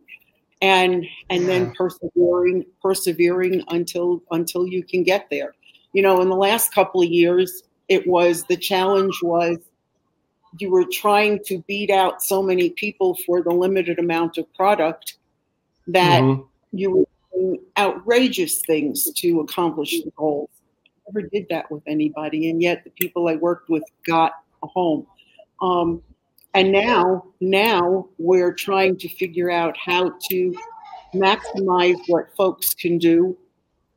And 0.61 1.05
and 1.29 1.47
then 1.47 1.73
persevering 1.73 2.65
persevering 2.81 3.63
until 3.69 4.21
until 4.31 4.67
you 4.67 4.83
can 4.83 5.03
get 5.03 5.29
there. 5.31 5.55
You 5.93 6.03
know 6.03 6.21
in 6.21 6.29
the 6.29 6.35
last 6.35 6.73
couple 6.73 7.01
of 7.01 7.09
years 7.09 7.63
it 7.87 8.05
was 8.05 8.43
the 8.43 8.57
challenge 8.57 9.19
was 9.23 9.57
you 10.57 10.71
were 10.71 10.85
trying 10.91 11.43
to 11.45 11.59
beat 11.67 11.89
out 11.89 12.23
so 12.23 12.41
many 12.41 12.71
people 12.71 13.17
for 13.25 13.41
the 13.41 13.51
limited 13.51 13.99
amount 13.99 14.37
of 14.37 14.51
product 14.53 15.17
that 15.87 16.21
mm-hmm. 16.21 16.41
you 16.71 16.91
were 16.91 17.05
doing 17.33 17.59
outrageous 17.77 18.61
things 18.61 19.11
to 19.13 19.39
accomplish 19.41 20.01
the 20.03 20.11
goals 20.15 20.49
I 21.07 21.11
never 21.13 21.27
did 21.27 21.47
that 21.49 21.69
with 21.71 21.83
anybody 21.87 22.49
and 22.49 22.61
yet 22.61 22.83
the 22.83 22.89
people 22.91 23.27
i 23.27 23.35
worked 23.35 23.69
with 23.69 23.83
got 24.05 24.33
a 24.63 24.67
home 24.67 25.07
um, 25.61 26.01
and 26.53 26.71
now, 26.71 27.25
now 27.39 28.07
we're 28.17 28.53
trying 28.53 28.97
to 28.97 29.09
figure 29.09 29.51
out 29.51 29.77
how 29.77 30.13
to 30.29 30.55
maximize 31.13 31.99
what 32.07 32.35
folks 32.35 32.73
can 32.73 32.97
do 32.97 33.37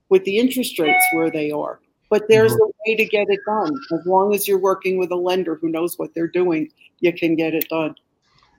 with 0.09 0.25
the 0.25 0.39
interest 0.39 0.79
rates 0.79 1.05
where 1.13 1.31
they 1.31 1.51
are. 1.51 1.81
But 2.13 2.29
there's 2.29 2.53
mm-hmm. 2.53 2.65
a 2.65 2.91
way 2.91 2.97
to 2.97 3.07
get 3.07 3.27
it 3.31 3.41
done. 3.47 3.73
As 3.99 4.05
long 4.05 4.35
as 4.35 4.47
you're 4.47 4.59
working 4.59 4.99
with 4.99 5.11
a 5.13 5.17
lender 5.17 5.55
who 5.55 5.71
knows 5.71 5.99
what 5.99 6.13
they're 6.15 6.29
doing, 6.29 6.71
you 7.01 7.11
can 7.11 7.37
get 7.37 7.55
it 7.55 7.67
done. 7.71 7.95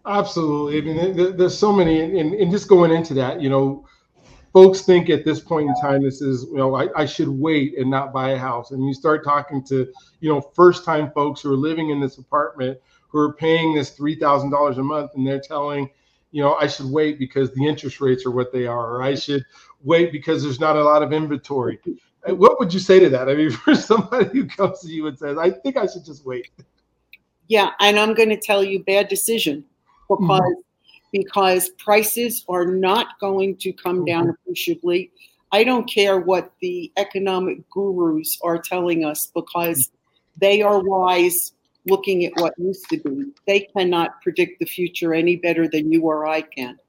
Absolutely. 0.08 0.80
I 0.80 1.14
mean, 1.14 1.38
there's 1.38 1.56
so 1.56 1.72
many, 1.72 2.02
and, 2.02 2.34
and 2.34 2.52
just 2.52 2.68
going 2.68 2.90
into 2.90 3.14
that, 3.14 3.42
you 3.42 3.52
know, 3.52 3.86
folks 4.54 4.82
think 4.82 5.12
at 5.12 5.24
this 5.24 5.40
point 5.40 5.70
in 5.70 5.76
time, 5.80 6.02
this 6.02 6.20
is, 6.20 6.46
you 6.46 6.58
know, 6.58 6.74
I, 6.74 6.88
I 6.98 7.06
should 7.06 7.28
wait 7.28 7.78
and 7.78 7.92
not 7.92 8.12
buy 8.12 8.32
a 8.32 8.40
house. 8.40 8.72
And 8.72 8.84
you 8.88 8.94
start 8.96 9.24
talking 9.24 9.64
to, 9.66 9.88
you 10.20 10.30
know, 10.34 10.42
first 10.42 10.84
time 10.84 11.12
folks 11.12 11.42
who 11.42 11.54
are 11.54 11.56
living 11.56 11.92
in 11.92 12.02
this 12.02 12.18
apartment 12.18 12.80
who 13.08 13.20
are 13.20 13.34
paying 13.34 13.76
this 13.76 13.96
$3,000 13.96 14.80
a 14.80 14.82
month 14.82 15.12
and 15.14 15.28
they're 15.28 15.40
telling, 15.40 15.92
you 16.32 16.42
know, 16.42 16.56
I 16.56 16.66
should 16.66 16.88
wait 16.88 17.20
because 17.20 17.54
the 17.54 17.68
interest 17.68 18.02
rates 18.02 18.26
are 18.26 18.32
what 18.32 18.52
they 18.52 18.66
are, 18.66 18.96
or 18.96 19.04
I 19.04 19.14
should 19.14 19.46
wait 19.84 20.12
because 20.12 20.42
there's 20.42 20.60
not 20.60 20.76
a 20.76 20.84
lot 20.84 21.04
of 21.04 21.14
inventory. 21.14 21.80
What 22.28 22.60
would 22.60 22.74
you 22.74 22.80
say 22.80 23.00
to 23.00 23.10
that? 23.10 23.30
I 23.30 23.36
mean, 23.36 23.52
for 23.66 23.76
somebody 23.76 24.30
who 24.40 24.46
comes 24.46 24.82
to 24.82 24.88
you 24.88 25.08
and 25.08 25.18
says, 25.18 25.38
I 25.38 25.52
think 25.52 25.78
I 25.78 25.86
should 25.86 26.06
just 26.06 26.26
wait. 26.26 26.50
Yeah, 27.48 27.72
and 27.80 28.00
I'm 28.00 28.14
going 28.14 28.30
to 28.30 28.38
tell 28.40 28.64
you 28.64 28.84
bad 28.84 29.08
decision 29.10 29.66
because 30.10 30.42
mm-hmm. 30.42 30.62
because 31.12 31.70
prices 31.78 32.46
are 32.48 32.66
not 32.66 33.20
going 33.20 33.58
to 33.58 33.74
come 33.74 33.98
mm-hmm. 33.98 34.06
down 34.06 34.30
appreciably. 34.30 35.12
I 35.52 35.64
don't 35.64 35.86
care 35.86 36.20
what 36.20 36.52
the 36.62 36.92
economic 36.98 37.70
gurus 37.70 38.40
are 38.44 38.58
telling 38.58 39.06
us 39.06 39.28
because 39.36 39.92
they 40.38 40.64
are 40.64 40.82
wise 40.82 41.54
looking 41.86 42.26
at 42.26 42.34
what 42.38 42.54
used 42.58 42.90
to 42.90 42.98
be. 42.98 43.32
They 43.46 43.68
cannot 43.78 44.22
predict 44.22 44.60
the 44.60 44.66
future 44.66 45.14
any 45.14 45.36
better 45.36 45.68
than 45.68 45.92
you 45.92 46.02
or 46.04 46.26
I 46.26 46.42
can. 46.42 46.80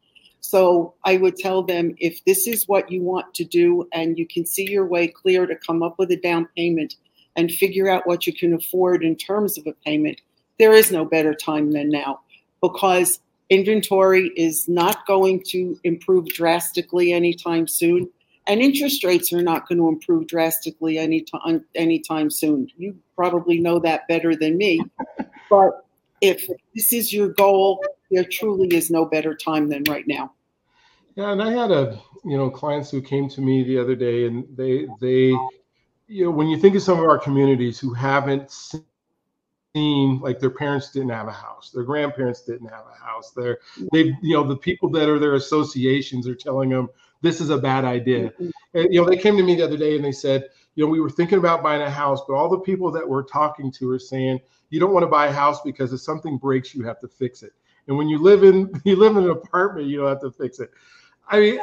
So 0.46 0.92
I 1.04 1.16
would 1.16 1.36
tell 1.36 1.62
them 1.62 1.94
if 2.00 2.22
this 2.26 2.46
is 2.46 2.68
what 2.68 2.92
you 2.92 3.00
want 3.00 3.32
to 3.32 3.44
do 3.44 3.88
and 3.94 4.18
you 4.18 4.26
can 4.26 4.44
see 4.44 4.70
your 4.70 4.84
way 4.84 5.08
clear 5.08 5.46
to 5.46 5.56
come 5.56 5.82
up 5.82 5.98
with 5.98 6.10
a 6.10 6.16
down 6.16 6.48
payment 6.54 6.96
and 7.34 7.50
figure 7.50 7.88
out 7.88 8.06
what 8.06 8.26
you 8.26 8.34
can 8.34 8.52
afford 8.52 9.02
in 9.04 9.16
terms 9.16 9.56
of 9.56 9.66
a 9.66 9.72
payment, 9.86 10.20
there 10.58 10.74
is 10.74 10.92
no 10.92 11.06
better 11.06 11.32
time 11.32 11.72
than 11.72 11.88
now 11.88 12.20
because 12.60 13.20
inventory 13.48 14.32
is 14.36 14.68
not 14.68 15.06
going 15.06 15.42
to 15.44 15.80
improve 15.82 16.28
drastically 16.28 17.14
anytime 17.14 17.66
soon 17.66 18.06
and 18.46 18.60
interest 18.60 19.02
rates 19.02 19.32
are 19.32 19.40
not 19.40 19.66
going 19.66 19.78
to 19.78 19.88
improve 19.88 20.26
drastically 20.26 20.98
anytime 20.98 21.64
anytime 21.74 22.30
soon. 22.30 22.70
You 22.76 22.94
probably 23.16 23.58
know 23.58 23.78
that 23.78 24.06
better 24.08 24.36
than 24.36 24.58
me. 24.58 24.82
But 25.50 25.84
if 26.20 26.48
this 26.74 26.92
is 26.92 27.12
your 27.12 27.28
goal, 27.28 27.84
there 28.10 28.24
truly 28.24 28.74
is 28.74 28.90
no 28.90 29.04
better 29.04 29.34
time 29.34 29.68
than 29.68 29.84
right 29.84 30.06
now. 30.06 30.32
Yeah, 31.16 31.32
and 31.32 31.42
I 31.42 31.52
had 31.52 31.70
a 31.70 32.00
you 32.24 32.36
know 32.36 32.50
clients 32.50 32.90
who 32.90 33.00
came 33.00 33.28
to 33.30 33.40
me 33.40 33.62
the 33.62 33.78
other 33.78 33.94
day, 33.94 34.26
and 34.26 34.44
they 34.56 34.86
they 35.00 35.36
you 36.06 36.24
know 36.24 36.30
when 36.30 36.48
you 36.48 36.58
think 36.58 36.74
of 36.74 36.82
some 36.82 36.98
of 36.98 37.04
our 37.04 37.18
communities 37.18 37.78
who 37.78 37.92
haven't 37.94 38.50
seen 38.50 40.20
like 40.20 40.40
their 40.40 40.50
parents 40.50 40.90
didn't 40.90 41.10
have 41.10 41.28
a 41.28 41.32
house, 41.32 41.70
their 41.70 41.84
grandparents 41.84 42.42
didn't 42.42 42.68
have 42.68 42.84
a 42.92 43.04
house, 43.04 43.32
they're 43.32 43.58
they 43.92 44.16
you 44.22 44.34
know 44.34 44.44
the 44.44 44.56
people 44.56 44.88
that 44.90 45.08
are 45.08 45.18
their 45.18 45.34
associations 45.34 46.26
are 46.26 46.34
telling 46.34 46.70
them 46.70 46.88
this 47.24 47.40
is 47.40 47.50
a 47.50 47.58
bad 47.58 47.84
idea. 47.84 48.28
Mm-hmm. 48.30 48.50
And, 48.74 48.92
you 48.92 49.00
know, 49.00 49.08
they 49.08 49.16
came 49.16 49.36
to 49.38 49.42
me 49.42 49.56
the 49.56 49.64
other 49.64 49.78
day 49.78 49.96
and 49.96 50.04
they 50.04 50.12
said, 50.12 50.44
you 50.74 50.84
know, 50.84 50.90
we 50.90 51.00
were 51.00 51.08
thinking 51.08 51.38
about 51.38 51.62
buying 51.62 51.80
a 51.80 51.90
house, 51.90 52.20
but 52.28 52.34
all 52.34 52.50
the 52.50 52.58
people 52.58 52.90
that 52.90 53.08
we're 53.08 53.22
talking 53.22 53.72
to 53.72 53.90
are 53.90 53.98
saying 53.98 54.40
you 54.68 54.78
don't 54.78 54.92
want 54.92 55.04
to 55.04 55.08
buy 55.08 55.28
a 55.28 55.32
house 55.32 55.62
because 55.62 55.92
if 55.92 56.00
something 56.00 56.36
breaks, 56.36 56.74
you 56.74 56.84
have 56.84 57.00
to 57.00 57.08
fix 57.08 57.42
it. 57.42 57.52
And 57.88 57.96
when 57.96 58.08
you 58.08 58.18
live 58.18 58.44
in 58.44 58.70
you 58.84 58.96
live 58.96 59.16
in 59.16 59.24
an 59.24 59.30
apartment, 59.30 59.88
you 59.88 59.98
don't 59.98 60.08
have 60.08 60.20
to 60.20 60.30
fix 60.30 60.60
it. 60.60 60.70
I 61.28 61.40
mean, 61.40 61.60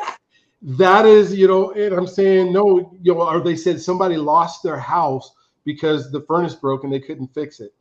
that 0.62 1.06
is, 1.06 1.36
you 1.36 1.48
know, 1.48 1.72
and 1.72 1.94
I'm 1.94 2.08
saying 2.08 2.54
no, 2.54 2.96
you 3.01 3.13
know, 3.13 3.22
or 3.22 3.40
they 3.42 3.56
said 3.56 3.82
somebody 3.82 4.18
lost 4.18 4.63
their 4.63 4.80
house 4.80 5.34
because 5.63 6.12
the 6.12 6.22
furnace 6.22 6.56
broke 6.56 6.84
and 6.84 6.94
they 6.94 7.00
couldn't 7.00 7.34
fix 7.34 7.60
it. 7.60 7.74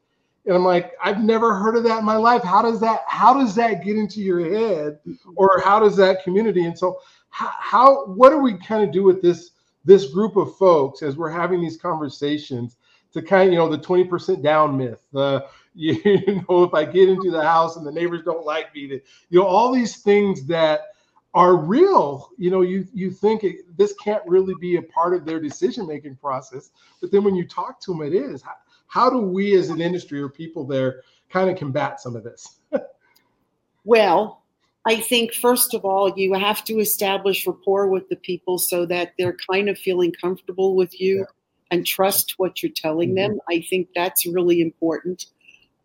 And 0.47 0.54
I'm 0.54 0.64
like, 0.64 0.92
I've 1.02 1.23
never 1.23 1.54
heard 1.54 1.76
of 1.76 1.85
that 1.85 1.99
in 1.99 2.04
my 2.04 2.16
life. 2.16 2.42
How 2.42 2.62
does 2.62 2.80
that 2.80 3.02
how 3.06 3.35
does 3.35 3.54
that 3.56 3.85
get 3.85 3.97
into 3.97 4.20
your 4.20 4.40
head? 4.40 4.99
Or 5.37 5.61
how 5.61 5.78
does 5.80 5.97
that 5.97 6.25
community? 6.25 6.64
And 6.64 6.78
so 6.78 7.00
how, 7.28 7.52
how 7.59 8.06
what 8.06 8.30
do 8.30 8.38
we 8.38 8.54
kind 8.54 8.82
of 8.82 8.92
do 8.92 9.02
with 9.02 9.20
this 9.23 9.50
this 9.85 10.12
group 10.12 10.37
of 10.37 10.56
folks 10.56 11.02
as 11.02 11.16
we're 11.16 11.30
having 11.30 11.61
these 11.61 11.76
conversations 11.76 12.76
to 13.12 13.23
kind 13.23 13.49
of 13.49 13.52
you 13.52 13.59
know 13.59 13.68
the 13.68 13.78
20% 13.78 14.42
down 14.42 14.76
myth 14.76 15.00
the 15.12 15.47
you 15.74 16.44
know 16.48 16.64
if 16.64 16.74
i 16.74 16.84
get 16.84 17.08
into 17.08 17.30
the 17.30 17.42
house 17.42 17.76
and 17.76 17.86
the 17.86 17.92
neighbors 17.92 18.22
don't 18.24 18.44
like 18.44 18.74
me 18.74 18.86
that 18.86 19.04
you 19.28 19.38
know 19.38 19.46
all 19.46 19.72
these 19.72 19.98
things 19.98 20.44
that 20.46 20.88
are 21.32 21.56
real 21.56 22.30
you 22.38 22.50
know 22.50 22.62
you 22.62 22.86
you 22.92 23.10
think 23.10 23.44
it, 23.44 23.60
this 23.76 23.94
can't 23.94 24.22
really 24.26 24.54
be 24.60 24.76
a 24.76 24.82
part 24.82 25.14
of 25.14 25.24
their 25.24 25.40
decision 25.40 25.86
making 25.86 26.16
process 26.16 26.70
but 27.00 27.12
then 27.12 27.22
when 27.22 27.36
you 27.36 27.46
talk 27.46 27.80
to 27.80 27.92
them 27.92 28.02
it 28.02 28.12
is 28.12 28.42
how, 28.42 28.54
how 28.88 29.08
do 29.08 29.18
we 29.18 29.54
as 29.54 29.70
an 29.70 29.80
industry 29.80 30.20
or 30.20 30.28
people 30.28 30.64
there 30.64 31.02
kind 31.28 31.48
of 31.48 31.56
combat 31.56 32.00
some 32.00 32.16
of 32.16 32.24
this 32.24 32.58
well 33.84 34.40
I 34.86 34.98
think, 35.00 35.34
first 35.34 35.74
of 35.74 35.84
all, 35.84 36.12
you 36.16 36.32
have 36.34 36.64
to 36.64 36.78
establish 36.78 37.46
rapport 37.46 37.88
with 37.88 38.08
the 38.08 38.16
people 38.16 38.58
so 38.58 38.86
that 38.86 39.12
they're 39.18 39.36
kind 39.50 39.68
of 39.68 39.78
feeling 39.78 40.12
comfortable 40.12 40.74
with 40.74 40.98
you 40.98 41.18
yeah. 41.18 41.24
and 41.70 41.86
trust 41.86 42.34
what 42.38 42.62
you're 42.62 42.72
telling 42.74 43.10
mm-hmm. 43.10 43.32
them. 43.32 43.40
I 43.50 43.60
think 43.68 43.88
that's 43.94 44.24
really 44.26 44.62
important. 44.62 45.26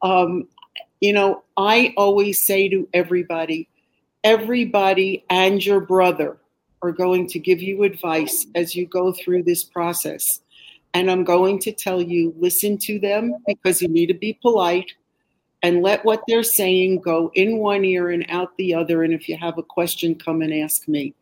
Um, 0.02 0.48
you 1.02 1.14
know, 1.14 1.44
I 1.58 1.94
always 1.98 2.46
say 2.46 2.70
to 2.70 2.88
everybody, 2.94 3.68
everybody 4.24 5.24
and 5.30 5.64
your 5.64 5.80
brother 5.80 6.38
are 6.82 6.92
going 6.92 7.28
to 7.28 7.40
give 7.40 7.62
you 7.62 7.84
advice 7.84 8.46
as 8.56 8.76
you 8.76 8.86
go 8.86 9.12
through 9.12 9.44
this 9.44 9.64
process. 9.64 10.24
And 10.94 11.12
I'm 11.12 11.24
going 11.24 11.60
to 11.60 11.72
tell 11.72 12.02
you 12.02 12.34
listen 12.38 12.78
to 12.80 13.00
them 13.00 13.36
because 13.46 13.82
you 13.82 13.88
need 13.88 14.08
to 14.08 14.14
be 14.14 14.40
polite 14.42 14.92
and 15.62 15.82
let 15.82 16.06
what 16.06 16.22
they're 16.28 16.44
saying 16.44 17.02
go 17.02 17.32
in 17.34 17.58
one 17.58 17.84
ear 17.84 18.10
and 18.12 18.26
out 18.30 18.56
the 18.58 18.74
other. 18.74 19.04
And 19.04 19.14
if 19.14 19.28
you 19.28 19.36
have 19.38 19.58
a 19.58 19.64
question, 19.64 20.16
come 20.16 20.42
and 20.42 20.54
ask 20.54 20.88
me. 20.88 21.14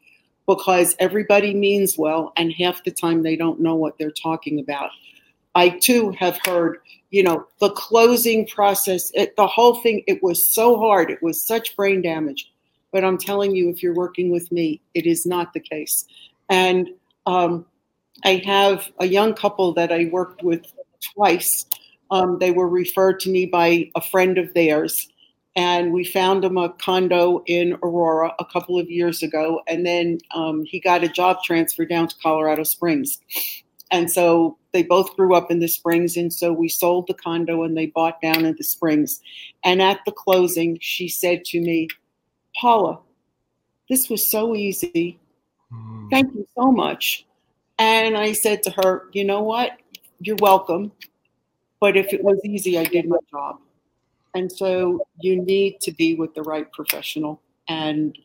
Because 0.46 0.98
everybody 1.00 1.54
means 1.54 1.98
well, 1.98 2.34
and 2.36 2.52
half 2.52 2.84
the 2.84 2.92
time 2.92 3.24
they 3.24 3.38
don't 3.38 3.62
know 3.62 3.76
what 3.76 3.98
they're 3.98 4.12
talking 4.12 4.60
about. 4.60 4.90
I 5.56 5.70
too 5.70 6.12
have 6.20 6.38
heard, 6.46 6.80
you 7.14 7.24
know, 7.24 7.46
the 7.60 7.70
closing 7.72 8.46
process, 8.48 9.12
it, 9.14 9.36
the 9.36 9.48
whole 9.48 9.82
thing, 9.82 10.04
it 10.08 10.22
was 10.22 10.52
so 10.52 10.78
hard. 10.78 11.10
It 11.10 11.22
was 11.22 11.46
such 11.46 11.76
brain 11.76 12.02
damage. 12.02 12.52
But 12.92 13.06
I'm 13.06 13.18
telling 13.18 13.56
you, 13.56 13.70
if 13.70 13.82
you're 13.82 13.94
working 13.96 14.32
with 14.32 14.52
me, 14.52 14.82
it 14.94 15.06
is 15.06 15.26
not 15.26 15.54
the 15.54 15.60
case. 15.60 16.06
And 16.50 16.90
um, 17.26 17.66
I 18.26 18.42
have 18.46 18.92
a 19.00 19.06
young 19.06 19.34
couple 19.34 19.74
that 19.76 19.92
I 19.92 20.10
worked 20.12 20.44
with 20.44 20.66
twice 21.14 21.66
um, 22.14 22.38
they 22.40 22.52
were 22.52 22.70
referred 22.70 23.20
to 23.22 23.32
me 23.32 23.48
by 23.48 23.90
a 23.96 24.02
friend 24.02 24.38
of 24.38 24.54
theirs, 24.54 25.10
and 25.56 25.92
we 25.92 26.04
found 26.04 26.46
him 26.46 26.58
a 26.58 26.70
condo 26.70 27.44
in 27.48 27.74
Aurora 27.82 28.34
a 28.38 28.46
couple 28.46 28.80
of 28.80 28.88
years 28.90 29.24
ago. 29.24 29.62
And 29.68 29.84
then 29.84 30.20
um, 30.36 30.64
he 30.64 30.80
got 30.80 31.04
a 31.04 31.10
job 31.10 31.38
transfer 31.44 31.86
down 31.86 32.08
to 32.08 32.16
Colorado 32.22 32.64
Springs. 32.64 33.20
And 33.94 34.10
so 34.10 34.58
they 34.72 34.82
both 34.82 35.16
grew 35.16 35.36
up 35.36 35.52
in 35.52 35.60
the 35.60 35.68
Springs. 35.68 36.18
And 36.18 36.34
so 36.34 36.52
we 36.52 36.68
sold 36.68 37.06
the 37.06 37.14
condo 37.14 37.62
and 37.62 37.78
they 37.78 37.86
bought 37.86 38.20
down 38.22 38.44
in 38.44 38.56
the 38.58 38.64
Springs. 38.64 39.22
And 39.64 39.84
at 39.84 40.00
the 40.08 40.12
closing, 40.12 40.80
she 40.82 41.08
said 41.08 41.46
to 41.46 41.62
me, 41.62 41.88
Paula, 42.60 43.00
this 43.88 44.10
was 44.10 44.28
so 44.28 44.56
easy. 44.56 45.20
Mm. 45.72 46.10
Thank 46.10 46.34
you 46.34 46.48
so 46.58 46.72
much. 46.72 47.28
And 47.78 48.18
I 48.18 48.34
said 48.34 48.64
to 48.64 48.72
her, 48.72 49.10
you 49.14 49.24
know 49.24 49.44
what? 49.44 49.78
You're 50.20 50.38
welcome. 50.38 50.92
But 51.80 51.96
if 51.96 52.14
it 52.14 52.24
was 52.24 52.40
easy, 52.44 52.80
I 52.80 52.86
did 52.86 53.08
my 53.08 53.18
job. 53.30 53.60
And 54.34 54.52
so 54.52 55.06
you 55.20 55.40
need 55.40 55.80
to 55.82 55.92
be 55.92 56.16
with 56.16 56.34
the 56.34 56.42
right 56.42 56.72
professional. 56.72 57.42
And 57.68 58.18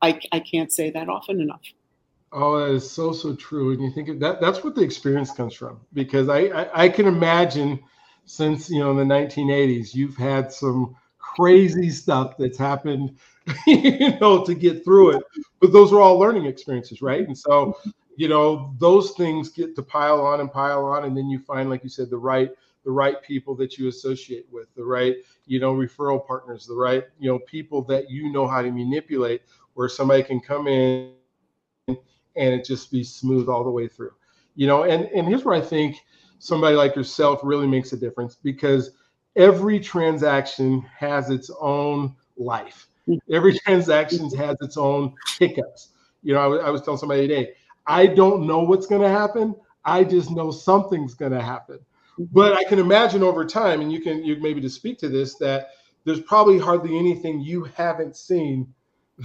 I, 0.00 0.20
I 0.30 0.38
can't 0.38 0.72
say 0.72 0.90
that 0.90 1.08
often 1.08 1.40
enough. 1.40 1.62
Oh, 2.32 2.58
that 2.58 2.74
is 2.74 2.88
so 2.90 3.12
so 3.12 3.34
true. 3.34 3.72
And 3.72 3.82
you 3.82 3.90
think 3.90 4.20
that 4.20 4.40
that's 4.40 4.62
what 4.62 4.74
the 4.74 4.82
experience 4.82 5.32
comes 5.32 5.54
from. 5.54 5.80
Because 5.94 6.28
I, 6.28 6.40
I, 6.40 6.84
I 6.84 6.88
can 6.88 7.06
imagine 7.06 7.80
since 8.26 8.68
you 8.68 8.80
know 8.80 8.90
in 8.90 8.96
the 8.98 9.04
1980s, 9.14 9.94
you've 9.94 10.16
had 10.16 10.52
some 10.52 10.94
crazy 11.18 11.88
stuff 11.90 12.36
that's 12.38 12.58
happened, 12.58 13.16
you 13.66 14.18
know, 14.18 14.44
to 14.44 14.54
get 14.54 14.84
through 14.84 15.16
it. 15.16 15.22
But 15.60 15.72
those 15.72 15.92
are 15.92 16.00
all 16.00 16.18
learning 16.18 16.44
experiences, 16.44 17.00
right? 17.00 17.26
And 17.26 17.36
so, 17.36 17.78
you 18.16 18.28
know, 18.28 18.74
those 18.78 19.12
things 19.12 19.48
get 19.48 19.74
to 19.76 19.82
pile 19.82 20.20
on 20.20 20.40
and 20.40 20.52
pile 20.52 20.84
on, 20.84 21.04
and 21.04 21.16
then 21.16 21.28
you 21.30 21.38
find, 21.38 21.70
like 21.70 21.82
you 21.82 21.90
said, 21.90 22.10
the 22.10 22.18
right 22.18 22.50
the 22.84 22.90
right 22.90 23.20
people 23.22 23.54
that 23.56 23.76
you 23.76 23.88
associate 23.88 24.46
with, 24.50 24.68
the 24.74 24.84
right, 24.84 25.16
you 25.46 25.60
know, 25.60 25.74
referral 25.74 26.26
partners, 26.26 26.66
the 26.66 26.74
right, 26.74 27.04
you 27.18 27.30
know, 27.30 27.38
people 27.40 27.82
that 27.82 28.10
you 28.10 28.32
know 28.32 28.46
how 28.46 28.62
to 28.62 28.70
manipulate 28.70 29.42
where 29.74 29.88
somebody 29.88 30.22
can 30.22 30.40
come 30.40 30.66
in 30.68 31.12
and 32.38 32.54
it 32.54 32.64
just 32.64 32.90
be 32.90 33.04
smooth 33.04 33.48
all 33.48 33.64
the 33.64 33.70
way 33.70 33.88
through. 33.88 34.12
You 34.54 34.66
know, 34.66 34.84
and 34.84 35.04
and 35.06 35.26
here's 35.26 35.44
where 35.44 35.54
I 35.54 35.60
think 35.60 35.96
somebody 36.38 36.76
like 36.76 36.96
yourself 36.96 37.40
really 37.42 37.66
makes 37.66 37.92
a 37.92 37.96
difference 37.96 38.36
because 38.36 38.92
every 39.36 39.78
transaction 39.80 40.80
has 40.96 41.30
its 41.30 41.50
own 41.60 42.14
life. 42.36 42.88
Every 43.30 43.58
transaction 43.58 44.30
has 44.36 44.56
its 44.60 44.76
own 44.76 45.14
hiccups. 45.38 45.90
You 46.22 46.34
know, 46.34 46.58
I, 46.58 46.66
I 46.66 46.70
was 46.70 46.82
telling 46.82 46.98
somebody 46.98 47.26
today, 47.26 47.54
I 47.86 48.06
don't 48.06 48.46
know 48.46 48.60
what's 48.60 48.86
going 48.86 49.02
to 49.02 49.08
happen. 49.08 49.54
I 49.84 50.04
just 50.04 50.30
know 50.30 50.50
something's 50.50 51.14
going 51.14 51.32
to 51.32 51.42
happen. 51.42 51.78
But 52.32 52.54
I 52.54 52.64
can 52.64 52.78
imagine 52.78 53.22
over 53.22 53.44
time, 53.44 53.80
and 53.80 53.92
you 53.92 54.00
can 54.00 54.24
you 54.24 54.36
maybe 54.40 54.60
to 54.60 54.68
speak 54.68 54.98
to 54.98 55.08
this, 55.08 55.36
that 55.36 55.68
there's 56.04 56.20
probably 56.20 56.58
hardly 56.58 56.98
anything 56.98 57.40
you 57.40 57.64
haven't 57.64 58.16
seen 58.16 58.72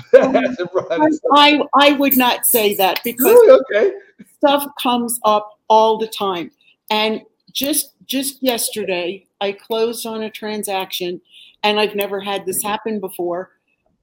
I, 0.14 1.62
I 1.76 1.92
would 1.94 2.18
not 2.18 2.46
say 2.46 2.76
that 2.76 3.02
because 3.04 3.26
really? 3.26 3.62
okay. 3.72 3.98
stuff 4.38 4.66
comes 4.82 5.20
up 5.24 5.60
all 5.68 5.98
the 5.98 6.08
time. 6.08 6.52
And 6.90 7.22
just 7.52 7.94
just 8.06 8.42
yesterday, 8.44 9.26
I 9.40 9.52
closed 9.54 10.06
on 10.06 10.24
a 10.24 10.30
transaction, 10.30 11.22
and 11.64 11.80
I've 11.80 11.96
never 11.96 12.20
had 12.20 12.46
this 12.46 12.62
happen 12.62 13.00
before. 13.00 13.52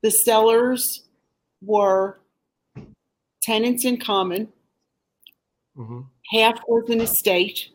The 0.02 0.10
sellers 0.10 1.02
were 1.62 2.20
tenants 3.42 3.84
in 3.84 3.98
common. 3.98 4.48
Mm-hmm. 5.76 6.00
Half 6.32 6.60
was 6.66 6.88
an 6.88 7.00
estate, 7.00 7.68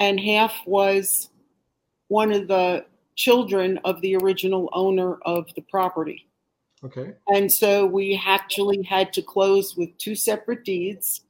and 0.00 0.18
half 0.18 0.54
was 0.66 1.28
one 2.08 2.32
of 2.32 2.48
the 2.48 2.86
children 3.16 3.78
of 3.84 4.00
the 4.00 4.16
original 4.16 4.70
owner 4.72 5.16
of 5.22 5.46
the 5.54 5.62
property. 5.62 6.26
Okay. 6.84 7.12
And 7.28 7.52
so 7.52 7.86
we 7.86 8.20
actually 8.24 8.82
had 8.82 9.12
to 9.12 9.22
close 9.22 9.76
with 9.76 9.96
two 9.98 10.14
separate 10.14 10.64
deeds. 10.64 11.22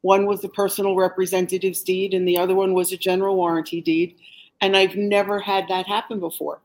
One 0.00 0.26
was 0.26 0.40
the 0.40 0.48
personal 0.48 0.96
representative's 0.96 1.82
deed, 1.82 2.14
and 2.14 2.26
the 2.26 2.38
other 2.38 2.54
one 2.54 2.72
was 2.72 2.92
a 2.92 2.96
general 2.96 3.36
warranty 3.36 3.80
deed. 3.80 4.16
And 4.60 4.76
I've 4.76 4.96
never 4.96 5.38
had 5.38 5.68
that 5.68 5.86
happen 5.86 6.20
before. 6.20 6.60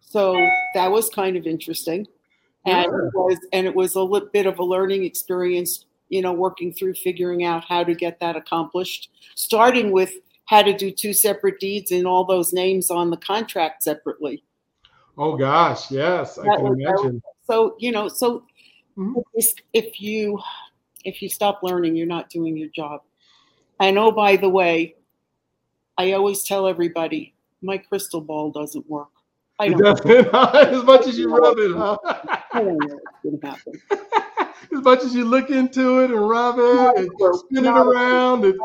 So 0.00 0.34
that 0.74 0.90
was 0.90 1.08
kind 1.08 1.36
of 1.36 1.46
interesting. 1.46 2.06
And 2.66 2.86
it 2.86 3.14
was 3.14 3.38
and 3.52 3.66
it 3.66 3.74
was 3.74 3.94
a 3.94 4.00
little 4.00 4.28
bit 4.28 4.46
of 4.46 4.58
a 4.58 4.64
learning 4.64 5.04
experience, 5.04 5.84
you 6.08 6.22
know, 6.22 6.32
working 6.32 6.72
through 6.72 6.94
figuring 6.94 7.44
out 7.44 7.64
how 7.64 7.84
to 7.84 7.94
get 7.94 8.20
that 8.20 8.36
accomplished, 8.36 9.10
starting 9.34 9.90
with 9.90 10.12
how 10.46 10.62
to 10.62 10.74
do 10.74 10.90
two 10.90 11.12
separate 11.12 11.58
deeds 11.58 11.90
and 11.90 12.06
all 12.06 12.24
those 12.24 12.52
names 12.52 12.90
on 12.90 13.10
the 13.10 13.16
contract 13.16 13.82
separately. 13.82 14.44
Oh 15.18 15.36
gosh, 15.36 15.90
yes, 15.90 16.38
I 16.38 16.44
can 16.44 16.66
imagine. 16.66 17.22
So 17.46 17.76
you 17.78 17.92
know, 17.92 18.08
so 18.08 18.44
mm-hmm. 18.96 19.20
if 19.72 20.00
you 20.00 20.40
if 21.04 21.22
you 21.22 21.28
stop 21.28 21.62
learning, 21.62 21.96
you're 21.96 22.06
not 22.06 22.30
doing 22.30 22.56
your 22.56 22.68
job. 22.68 23.02
And 23.80 23.98
oh, 23.98 24.10
by 24.10 24.36
the 24.36 24.48
way, 24.48 24.94
I 25.98 26.12
always 26.12 26.42
tell 26.44 26.66
everybody 26.66 27.34
my 27.62 27.78
crystal 27.78 28.20
ball 28.20 28.50
doesn't 28.50 28.88
work. 28.88 29.08
I 29.58 29.68
don't 29.68 30.06
as 30.06 30.84
much 30.84 31.06
as 31.06 31.18
you 31.18 31.34
rub 31.34 31.58
it, 31.58 31.76
huh? 31.76 31.98
I 32.52 32.60
don't 32.60 32.78
know 32.78 32.98
what's 33.20 33.40
gonna 33.40 33.56
happen. 33.56 33.74
as 34.78 34.84
much 34.84 35.04
as 35.04 35.14
you 35.14 35.24
look 35.24 35.50
into 35.50 36.00
it 36.00 36.10
and 36.10 36.28
rub 36.28 36.56
it 36.58 36.96
and 36.98 37.10
spin 37.36 37.64
it 37.64 37.68
around 37.68 38.44
and 38.44 38.58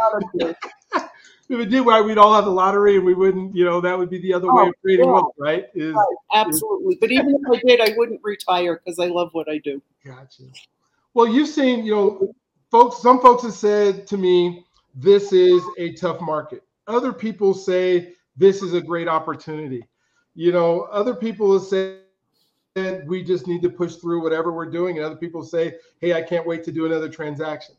if 1.49 1.59
it 1.59 1.65
did 1.65 1.81
why 1.81 1.99
we'd 1.99 2.19
all 2.19 2.33
have 2.35 2.45
the 2.45 2.51
lottery 2.51 2.95
and 2.95 3.05
we 3.05 3.15
wouldn't, 3.15 3.55
you 3.55 3.65
know, 3.65 3.81
that 3.81 3.97
would 3.97 4.09
be 4.09 4.19
the 4.19 4.33
other 4.33 4.47
oh, 4.49 4.55
way 4.55 4.67
of 4.69 4.73
creating 4.81 5.05
yeah. 5.05 5.11
wealth, 5.11 5.33
right? 5.39 5.65
Is, 5.73 5.93
right. 5.93 6.17
Absolutely. 6.33 6.93
Is, 6.93 6.99
but 6.99 7.11
even 7.11 7.35
if 7.35 7.41
I 7.51 7.61
did, 7.65 7.81
I 7.81 7.95
wouldn't 7.97 8.21
retire 8.23 8.79
because 8.83 8.99
I 8.99 9.07
love 9.07 9.29
what 9.31 9.49
I 9.49 9.57
do. 9.57 9.81
Gotcha. 10.05 10.43
Well, 11.15 11.27
you've 11.27 11.49
seen, 11.49 11.85
you 11.85 11.95
know, 11.95 12.35
folks, 12.69 13.01
some 13.01 13.19
folks 13.19 13.43
have 13.43 13.53
said 13.53 14.05
to 14.07 14.17
me, 14.17 14.63
this 14.93 15.33
is 15.33 15.63
a 15.79 15.93
tough 15.93 16.21
market. 16.21 16.63
Other 16.87 17.11
people 17.11 17.55
say 17.55 18.13
this 18.37 18.61
is 18.61 18.75
a 18.75 18.81
great 18.81 19.07
opportunity. 19.07 19.83
You 20.35 20.51
know, 20.51 20.81
other 20.91 21.15
people 21.15 21.51
have 21.53 21.63
said 21.63 23.07
we 23.07 23.23
just 23.23 23.47
need 23.47 23.63
to 23.63 23.69
push 23.69 23.95
through 23.95 24.21
whatever 24.21 24.51
we're 24.53 24.69
doing. 24.69 24.97
And 24.97 25.05
other 25.05 25.15
people 25.15 25.43
say, 25.43 25.75
hey, 25.99 26.13
I 26.13 26.21
can't 26.21 26.45
wait 26.45 26.63
to 26.65 26.71
do 26.71 26.85
another 26.85 27.09
transaction 27.09 27.75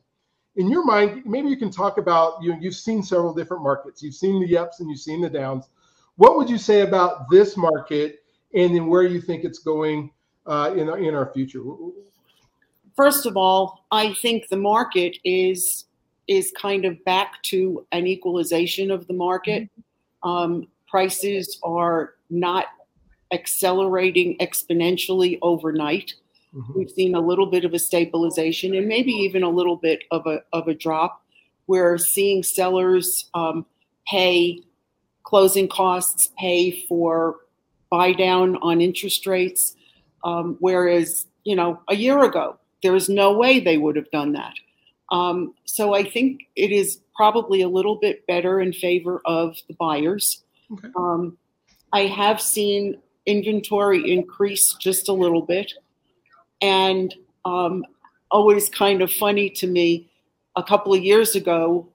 in 0.57 0.69
your 0.69 0.85
mind, 0.85 1.23
maybe 1.25 1.49
you 1.49 1.57
can 1.57 1.71
talk 1.71 1.99
about 1.99 2.43
you. 2.43 2.53
know, 2.53 2.59
You've 2.61 2.75
seen 2.75 3.03
several 3.03 3.33
different 3.33 3.63
markets. 3.63 4.03
You've 4.03 4.15
seen 4.15 4.45
the 4.45 4.59
ups 4.59 4.81
and 4.81 4.91
you've 4.91 5.01
seen 5.01 5.21
the 5.21 5.31
downs. 5.31 5.69
What 6.17 6.37
would 6.37 6.51
you 6.51 6.59
say 6.59 6.83
about 6.83 7.31
this 7.31 7.57
market, 7.57 8.23
and 8.55 8.75
then 8.75 8.87
where 8.87 9.03
you 9.03 9.21
think 9.21 9.45
it's 9.45 9.61
going 9.61 10.11
uh, 10.47 10.75
in 10.77 10.89
in 11.03 11.15
our 11.15 11.33
future? 11.33 11.63
First 12.97 13.27
of 13.27 13.37
all, 13.37 13.87
I 13.91 14.15
think 14.15 14.49
the 14.49 14.57
market 14.57 15.17
is 15.25 15.87
is 16.29 16.53
kind 16.57 16.85
of 16.85 17.03
back 17.05 17.43
to 17.43 17.87
an 17.93 18.07
equalization 18.07 18.91
of 18.91 19.07
the 19.07 19.15
market. 19.15 19.69
Um, 20.23 20.69
prices 20.87 21.59
are 21.63 22.15
not 22.29 22.67
accelerating 23.33 24.37
exponentially 24.39 25.39
overnight. 25.43 26.15
Mm-hmm. 26.55 26.73
We've 26.79 26.91
seen 26.91 27.15
a 27.15 27.21
little 27.21 27.47
bit 27.47 27.65
of 27.65 27.75
a 27.75 27.79
stabilization 27.79 28.75
and 28.75 28.89
maybe 28.89 29.13
even 29.13 29.43
a 29.43 29.51
little 29.51 29.77
bit 29.77 30.05
of 30.11 30.27
a, 30.27 30.43
of 30.53 30.69
a 30.69 30.75
drop. 30.75 31.23
We're 31.67 31.99
seeing 31.99 32.43
sellers 32.43 33.31
um, 33.35 33.67
pay 34.07 34.63
closing 35.23 35.69
costs, 35.69 36.29
pay 36.39 36.85
for 36.89 37.37
buy 37.91 38.13
down 38.13 38.57
on 38.63 38.81
interest 38.81 39.27
rates, 39.27 39.77
um, 40.25 40.57
whereas, 40.61 41.27
you 41.45 41.57
know, 41.57 41.81
a 41.89 41.95
year 41.95 42.23
ago, 42.25 42.59
there 42.83 42.93
was 42.93 43.09
no 43.09 43.33
way 43.33 43.61
they 43.61 43.79
would 43.79 43.97
have 43.97 44.11
done 44.11 44.33
that. 44.33 44.55
Um, 45.11 45.55
so 45.65 45.95
I 45.95 46.05
think 46.05 46.43
it 46.57 46.71
is 46.71 47.01
probably 47.15 47.63
a 47.63 47.69
little 47.69 47.97
bit 47.97 48.27
better 48.27 48.61
in 48.61 48.73
favor 48.73 49.21
of 49.25 49.57
the 49.69 49.75
buyers. 49.75 50.43
Okay. 50.73 50.89
Um, 50.97 51.37
I 51.93 52.03
have 52.03 52.41
seen 52.41 52.99
inventory 53.27 54.11
increase 54.11 54.75
just 54.81 55.09
a 55.09 55.13
little 55.13 55.43
bit. 55.43 55.73
And 56.61 57.15
um, 57.45 57.85
always 58.31 58.69
kind 58.69 59.03
of 59.03 59.13
funny 59.13 59.51
to 59.51 59.67
me, 59.67 60.11
a 60.57 60.63
couple 60.63 60.93
of 60.93 61.03
years 61.03 61.35
ago, 61.35 61.89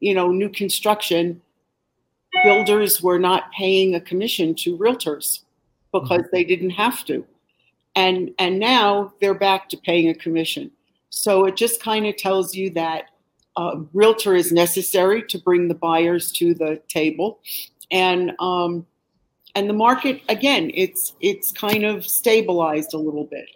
you 0.00 0.14
know, 0.14 0.30
new 0.30 0.48
construction, 0.48 1.40
builders 2.44 3.02
were 3.02 3.18
not 3.18 3.50
paying 3.52 3.94
a 3.94 4.00
commission 4.00 4.54
to 4.54 4.78
realtors 4.78 5.40
because 5.92 6.22
they 6.32 6.44
didn't 6.44 6.70
have 6.70 7.04
to. 7.06 7.24
And, 7.96 8.30
and 8.38 8.58
now 8.58 9.12
they're 9.20 9.34
back 9.34 9.68
to 9.70 9.76
paying 9.76 10.08
a 10.08 10.14
commission. 10.14 10.70
So 11.10 11.46
it 11.46 11.56
just 11.56 11.82
kind 11.82 12.06
of 12.06 12.16
tells 12.16 12.54
you 12.54 12.70
that 12.70 13.06
a 13.56 13.80
realtor 13.92 14.34
is 14.36 14.52
necessary 14.52 15.22
to 15.24 15.38
bring 15.38 15.66
the 15.66 15.74
buyers 15.74 16.30
to 16.32 16.54
the 16.54 16.80
table. 16.88 17.40
And 17.90 18.32
um, 18.38 18.86
and 19.54 19.68
the 19.68 19.74
market 19.74 20.22
again, 20.28 20.70
it's 20.74 21.14
it's 21.20 21.50
kind 21.50 21.84
of 21.84 22.06
stabilized 22.06 22.94
a 22.94 22.98
little 22.98 23.24
bit. 23.24 23.48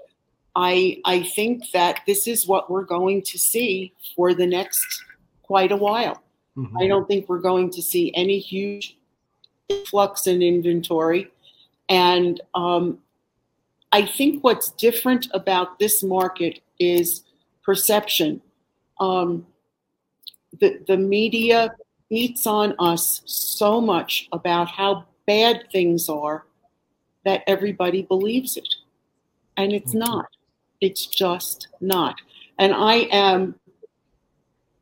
I 0.54 1.00
I 1.04 1.22
think 1.22 1.70
that 1.72 2.00
this 2.06 2.26
is 2.26 2.46
what 2.46 2.70
we're 2.70 2.84
going 2.84 3.22
to 3.22 3.38
see 3.38 3.92
for 4.14 4.34
the 4.34 4.46
next 4.46 5.04
quite 5.42 5.72
a 5.72 5.76
while. 5.76 6.22
Mm-hmm. 6.56 6.78
I 6.78 6.86
don't 6.86 7.08
think 7.08 7.28
we're 7.28 7.40
going 7.40 7.70
to 7.70 7.82
see 7.82 8.12
any 8.14 8.38
huge 8.38 8.96
influx 9.68 10.26
in 10.26 10.42
inventory, 10.42 11.30
and 11.88 12.40
um, 12.54 12.98
I 13.92 14.04
think 14.04 14.44
what's 14.44 14.70
different 14.72 15.28
about 15.32 15.78
this 15.78 16.02
market 16.02 16.60
is 16.78 17.24
perception. 17.62 18.42
Um, 19.00 19.46
the 20.60 20.80
the 20.86 20.98
media 20.98 21.74
beats 22.10 22.46
on 22.46 22.74
us 22.78 23.22
so 23.24 23.80
much 23.80 24.28
about 24.32 24.68
how 24.68 25.06
bad 25.26 25.64
things 25.72 26.10
are 26.10 26.44
that 27.24 27.42
everybody 27.46 28.02
believes 28.02 28.58
it, 28.58 28.68
and 29.56 29.72
it's 29.72 29.94
mm-hmm. 29.94 30.00
not. 30.00 30.26
It's 30.82 31.06
just 31.06 31.68
not. 31.80 32.16
And 32.58 32.74
I 32.74 33.08
am, 33.12 33.54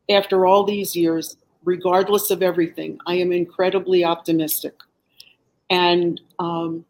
after 0.09 0.45
all 0.47 0.63
these 0.63 0.95
years, 0.95 1.37
regardless 1.63 2.31
of 2.31 2.41
everything, 2.41 2.97
I 3.05 3.15
am 3.15 3.31
incredibly 3.31 4.03
optimistic. 4.03 4.73
And 5.69 6.19
um, 6.39 6.83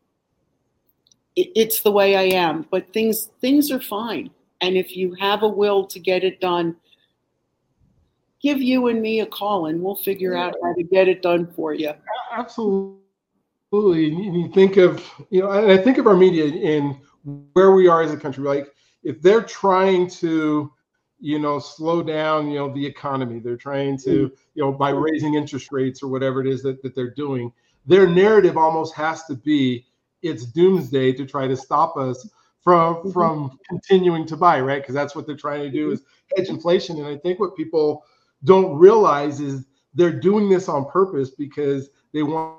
it, 1.36 1.52
it's 1.56 1.82
the 1.82 1.92
way 1.92 2.16
I 2.16 2.38
am. 2.38 2.66
But 2.72 2.92
things 2.94 3.30
things 3.42 3.70
are 3.70 3.82
fine. 3.82 4.32
And 4.62 4.78
if 4.78 4.96
you 4.96 5.14
have 5.16 5.44
a 5.44 5.48
will 5.48 5.86
to 5.88 6.00
get 6.00 6.24
it 6.24 6.40
done, 6.40 6.78
give 8.42 8.62
you 8.62 8.88
and 8.88 9.02
me 9.02 9.20
a 9.20 9.26
call 9.26 9.66
and 9.66 9.82
we'll 9.82 9.96
figure 9.96 10.38
out 10.38 10.56
how 10.64 10.74
to 10.74 10.84
get 10.84 11.10
it 11.10 11.22
done 11.22 11.52
for 11.54 11.74
you. 11.74 11.92
Absolutely. 12.32 12.96
And 13.74 14.40
you 14.40 14.50
think 14.54 14.78
of, 14.78 15.06
you 15.30 15.42
know, 15.42 15.52
and 15.52 15.70
I 15.70 15.78
think 15.78 15.98
of 15.98 16.08
our 16.08 16.16
media 16.16 16.46
in 16.46 16.98
where 17.54 17.72
we 17.72 17.88
are 17.88 18.02
as 18.02 18.12
a 18.12 18.18
country. 18.18 18.44
Like 18.44 18.74
if 19.04 19.22
they're 19.22 19.44
trying 19.44 20.08
to 20.08 20.72
you 21.20 21.38
know 21.38 21.60
slow 21.60 22.02
down 22.02 22.50
you 22.50 22.58
know 22.58 22.74
the 22.74 22.86
economy 22.86 23.40
they're 23.40 23.56
trying 23.56 23.98
to 23.98 24.30
mm. 24.30 24.38
you 24.56 24.64
know 24.64 24.72
by 24.72 24.90
raising 24.90 25.36
interest 25.36 25.72
rates 25.72 26.02
or 26.02 26.08
whatever 26.08 26.42
it 26.42 26.48
is 26.48 26.64
that, 26.64 26.82
that 26.82 26.96
they're 26.96 27.14
doing 27.14 27.54
their 27.86 28.08
narrative 28.08 28.58
almost 28.58 28.94
has 28.96 29.24
to 29.26 29.36
be 29.36 29.86
it's 30.24 30.46
doomsday 30.46 31.14
to 31.14 31.26
try 31.26 31.48
to 31.48 31.56
stop 31.56 31.96
us 31.96 32.28
from 32.64 32.96
mm-hmm. 32.96 33.12
from 33.12 33.60
continuing 33.70 34.26
to 34.26 34.36
buy 34.36 34.60
right 34.60 34.82
because 34.82 34.96
that's 34.96 35.16
what 35.16 35.26
they're 35.26 35.36
trying 35.36 35.62
to 35.62 35.70
do 35.70 35.86
mm-hmm. 35.86 35.94
is 35.94 36.02
hedge 36.36 36.50
inflation 36.50 36.98
and 36.98 37.08
i 37.08 37.16
think 37.18 37.40
what 37.40 37.56
people 37.56 38.04
don't 38.44 38.76
realize 38.78 39.40
is 39.40 39.66
they're 39.94 40.20
doing 40.20 40.50
this 40.50 40.68
on 40.68 40.86
purpose 40.90 41.30
because 41.30 41.90
they 42.14 42.24
want 42.24 42.58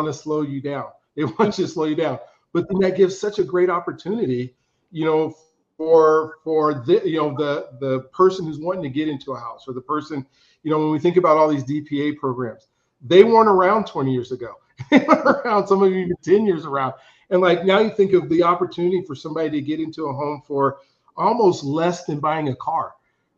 to 0.00 0.12
slow 0.12 0.42
you 0.42 0.60
down 0.60 0.86
they 1.14 1.24
want 1.38 1.56
you 1.56 1.64
to 1.64 1.68
slow 1.68 1.84
you 1.84 1.94
down 1.94 2.18
but 2.52 2.68
then 2.68 2.80
that 2.80 2.96
gives 2.96 3.16
such 3.16 3.38
a 3.38 3.44
great 3.44 3.70
opportunity 3.70 4.56
you 4.90 5.04
know 5.04 5.34
for 5.76 6.38
for 6.42 6.74
the 6.86 7.02
you 7.04 7.18
know 7.18 7.34
the 7.36 7.68
the 7.80 8.00
person 8.12 8.46
who's 8.46 8.58
wanting 8.58 8.82
to 8.82 8.88
get 8.88 9.08
into 9.08 9.32
a 9.32 9.38
house 9.38 9.64
or 9.68 9.74
the 9.74 9.80
person 9.80 10.26
you 10.62 10.70
know 10.70 10.78
when 10.78 10.90
we 10.90 10.98
think 10.98 11.16
about 11.16 11.36
all 11.36 11.48
these 11.48 11.64
DPA 11.64 12.16
programs, 12.16 12.68
they 13.04 13.24
weren't 13.24 13.48
around 13.48 13.86
20 13.86 14.12
years 14.12 14.32
ago. 14.32 14.54
around 14.92 15.66
some 15.66 15.82
of 15.82 15.90
you 15.90 15.98
even 15.98 16.16
10 16.22 16.44
years 16.44 16.66
around. 16.66 16.92
And 17.30 17.40
like 17.40 17.64
now 17.64 17.78
you 17.78 17.90
think 17.90 18.12
of 18.12 18.28
the 18.28 18.42
opportunity 18.42 19.02
for 19.02 19.14
somebody 19.14 19.48
to 19.50 19.60
get 19.62 19.80
into 19.80 20.06
a 20.06 20.12
home 20.12 20.42
for 20.46 20.78
almost 21.16 21.64
less 21.64 22.04
than 22.04 22.20
buying 22.20 22.48
a 22.48 22.56
car 22.56 22.92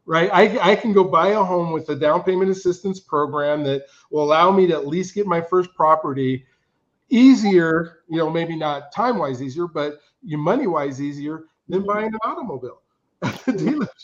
right? 0.09 0.31
I, 0.33 0.73
I 0.73 0.75
can 0.75 0.95
go 0.95 1.05
buy 1.05 1.29
a 1.29 1.45
home 1.45 1.71
with 1.71 1.91
a 1.91 1.95
down 1.95 2.23
payment 2.23 2.51
assistance 2.51 2.99
program 2.99 3.63
that 3.65 3.85
will 4.11 4.25
allow 4.25 4.51
me 4.51 4.67
to 4.67 4.73
at 4.73 4.87
least 4.87 5.15
get 5.15 5.27
my 5.27 5.43
first 5.43 5.75
property 5.75 6.47
easier, 7.11 7.99
you 8.09 8.17
know, 8.17 8.31
maybe 8.31 8.57
not 8.57 8.91
time 8.91 9.19
wise 9.19 9.43
easier, 9.43 9.67
but 9.67 10.01
you 10.23 10.39
money 10.39 10.67
wise 10.67 11.01
easier 11.01 11.45
than 11.69 11.85
buying 11.85 12.07
an 12.07 12.19
automobile. 12.25 12.81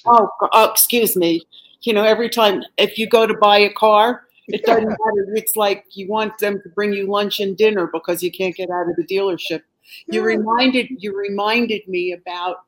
oh, 0.07 0.29
oh, 0.53 0.71
excuse 0.71 1.17
me. 1.17 1.43
You 1.83 1.93
know, 1.93 2.05
every 2.05 2.31
time 2.31 2.63
if 2.79 2.99
you 2.99 3.09
go 3.09 3.27
to 3.27 3.35
buy 3.35 3.59
a 3.59 3.73
car, 3.73 4.25
it 4.49 4.65
doesn't 4.65 4.87
matter. 4.87 5.35
It's 5.35 5.57
like 5.57 5.85
you 5.93 6.09
want 6.09 6.39
them 6.39 6.61
to 6.63 6.69
bring 6.71 6.93
you 6.93 7.07
lunch 7.07 7.41
and 7.41 7.57
dinner 7.57 7.89
because 7.93 8.23
you 8.23 8.31
can't 8.31 8.55
get 8.55 8.71
out 8.71 8.89
of 8.89 8.97
the 8.97 9.05
dealership. 9.05 9.63
You 10.07 10.23
reminded 10.23 10.89
you 10.99 11.17
reminded 11.17 11.87
me 11.89 12.13
about 12.13 12.65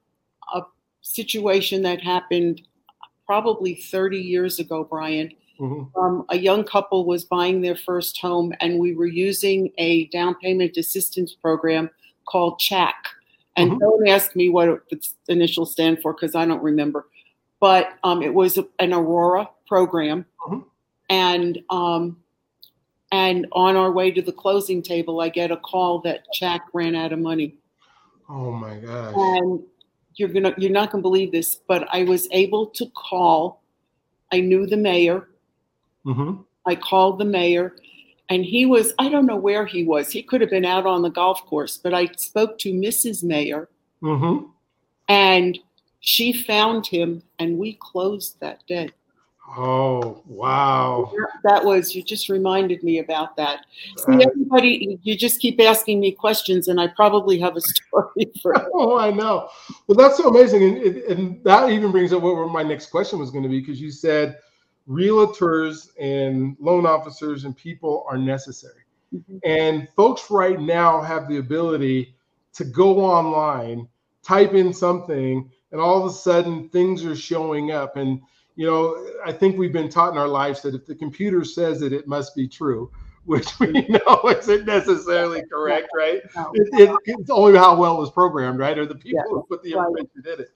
a 0.54 0.62
situation 1.02 1.82
that 1.82 2.00
happened 2.00 2.62
probably 3.26 3.74
30 3.74 4.18
years 4.18 4.58
ago, 4.58 4.84
Brian. 4.84 5.32
Mm-hmm. 5.58 5.98
Um, 5.98 6.24
a 6.28 6.38
young 6.38 6.64
couple 6.64 7.06
was 7.06 7.24
buying 7.24 7.62
their 7.62 7.76
first 7.76 8.20
home, 8.20 8.52
and 8.60 8.78
we 8.78 8.94
were 8.94 9.06
using 9.06 9.72
a 9.78 10.06
down 10.08 10.34
payment 10.36 10.76
assistance 10.76 11.34
program 11.34 11.90
called 12.28 12.58
CHAC. 12.58 12.94
And 13.56 13.70
mm-hmm. 13.70 13.78
don't 13.78 14.08
ask 14.08 14.36
me 14.36 14.48
what 14.48 14.82
its 14.90 15.14
initials 15.28 15.72
stand 15.72 16.02
for 16.02 16.12
because 16.12 16.34
I 16.34 16.44
don't 16.44 16.62
remember. 16.62 17.06
But 17.60 17.94
um, 18.04 18.22
it 18.22 18.34
was 18.34 18.58
an 18.78 18.92
Aurora 18.92 19.48
program, 19.66 20.26
mm-hmm. 20.46 20.60
and 21.08 21.58
um, 21.70 22.18
and 23.10 23.46
on 23.52 23.76
our 23.76 23.90
way 23.90 24.10
to 24.10 24.20
the 24.20 24.32
closing 24.32 24.82
table, 24.82 25.20
I 25.20 25.30
get 25.30 25.50
a 25.50 25.56
call 25.56 26.00
that 26.00 26.26
CHAC 26.34 26.60
ran 26.74 26.94
out 26.94 27.12
of 27.12 27.18
money. 27.18 27.54
Oh 28.28 28.52
my 28.52 28.76
gosh! 28.76 29.14
And 29.16 29.62
you're 30.16 30.28
gonna 30.28 30.54
you're 30.58 30.70
not 30.70 30.90
gonna 30.90 31.02
believe 31.02 31.32
this, 31.32 31.60
but 31.66 31.88
I 31.90 32.02
was 32.04 32.28
able 32.30 32.66
to 32.66 32.86
call. 32.94 33.62
I 34.32 34.40
knew 34.40 34.66
the 34.66 34.76
mayor. 34.76 35.28
Mm-hmm. 36.04 36.42
I 36.66 36.74
called 36.74 37.18
the 37.18 37.24
mayor, 37.24 37.76
and 38.28 38.44
he 38.44 38.66
was 38.66 38.92
I 38.98 39.08
don't 39.08 39.26
know 39.26 39.36
where 39.36 39.66
he 39.66 39.84
was. 39.84 40.10
He 40.10 40.22
could 40.22 40.40
have 40.40 40.50
been 40.50 40.64
out 40.64 40.86
on 40.86 41.02
the 41.02 41.10
golf 41.10 41.44
course, 41.46 41.78
but 41.78 41.94
I 41.94 42.06
spoke 42.16 42.58
to 42.60 42.72
Mrs. 42.72 43.22
Mayor, 43.22 43.68
mm-hmm. 44.02 44.46
and 45.08 45.58
she 46.00 46.32
found 46.32 46.86
him, 46.86 47.22
and 47.38 47.58
we 47.58 47.74
closed 47.74 48.38
that 48.40 48.66
day. 48.66 48.90
Oh, 49.56 50.22
wow. 50.26 51.12
That 51.44 51.64
was, 51.64 51.94
you 51.94 52.02
just 52.02 52.28
reminded 52.28 52.82
me 52.82 52.98
about 52.98 53.36
that. 53.36 53.64
See, 53.96 54.24
everybody, 54.24 54.98
you 55.02 55.16
just 55.16 55.40
keep 55.40 55.60
asking 55.60 56.00
me 56.00 56.12
questions, 56.12 56.68
and 56.68 56.80
I 56.80 56.88
probably 56.88 57.38
have 57.38 57.56
a 57.56 57.60
story 57.62 58.30
for 58.42 58.54
Oh, 58.74 58.98
I 58.98 59.10
know. 59.10 59.48
Well, 59.86 59.96
that's 59.96 60.16
so 60.16 60.28
amazing. 60.28 60.62
And, 60.64 60.96
and 60.96 61.44
that 61.44 61.70
even 61.70 61.92
brings 61.92 62.12
up 62.12 62.22
what 62.22 62.34
my 62.50 62.62
next 62.62 62.86
question 62.86 63.18
was 63.18 63.30
going 63.30 63.44
to 63.44 63.48
be 63.48 63.60
because 63.60 63.80
you 63.80 63.90
said 63.90 64.38
realtors 64.88 65.88
and 65.98 66.56
loan 66.60 66.86
officers 66.86 67.44
and 67.44 67.56
people 67.56 68.04
are 68.08 68.18
necessary. 68.18 68.82
Mm-hmm. 69.14 69.38
And 69.44 69.88
folks 69.96 70.30
right 70.30 70.60
now 70.60 71.00
have 71.00 71.28
the 71.28 71.38
ability 71.38 72.14
to 72.54 72.64
go 72.64 73.00
online, 73.00 73.88
type 74.22 74.54
in 74.54 74.72
something, 74.72 75.50
and 75.72 75.80
all 75.80 75.98
of 76.00 76.10
a 76.10 76.14
sudden 76.14 76.68
things 76.70 77.04
are 77.04 77.16
showing 77.16 77.72
up. 77.72 77.96
And 77.96 78.20
you 78.56 78.66
know, 78.66 79.06
I 79.24 79.32
think 79.32 79.58
we've 79.58 79.72
been 79.72 79.90
taught 79.90 80.12
in 80.12 80.18
our 80.18 80.28
lives 80.28 80.62
that 80.62 80.74
if 80.74 80.86
the 80.86 80.94
computer 80.94 81.44
says 81.44 81.82
it, 81.82 81.92
it 81.92 82.08
must 82.08 82.34
be 82.34 82.48
true, 82.48 82.90
which 83.24 83.58
we 83.60 83.72
know 83.88 84.22
isn't 84.26 84.66
necessarily 84.66 85.42
correct, 85.52 85.88
right? 85.94 86.22
It, 86.54 86.68
it, 86.80 86.96
it's 87.04 87.30
only 87.30 87.58
how 87.58 87.76
well 87.76 87.96
it 87.96 88.00
was 88.00 88.10
programmed, 88.10 88.58
right? 88.58 88.78
Or 88.78 88.86
the 88.86 88.94
people 88.94 89.20
yeah. 89.24 89.30
who 89.30 89.46
put 89.48 89.62
the 89.62 89.72
information 89.72 90.22
in 90.24 90.40
it. 90.40 90.50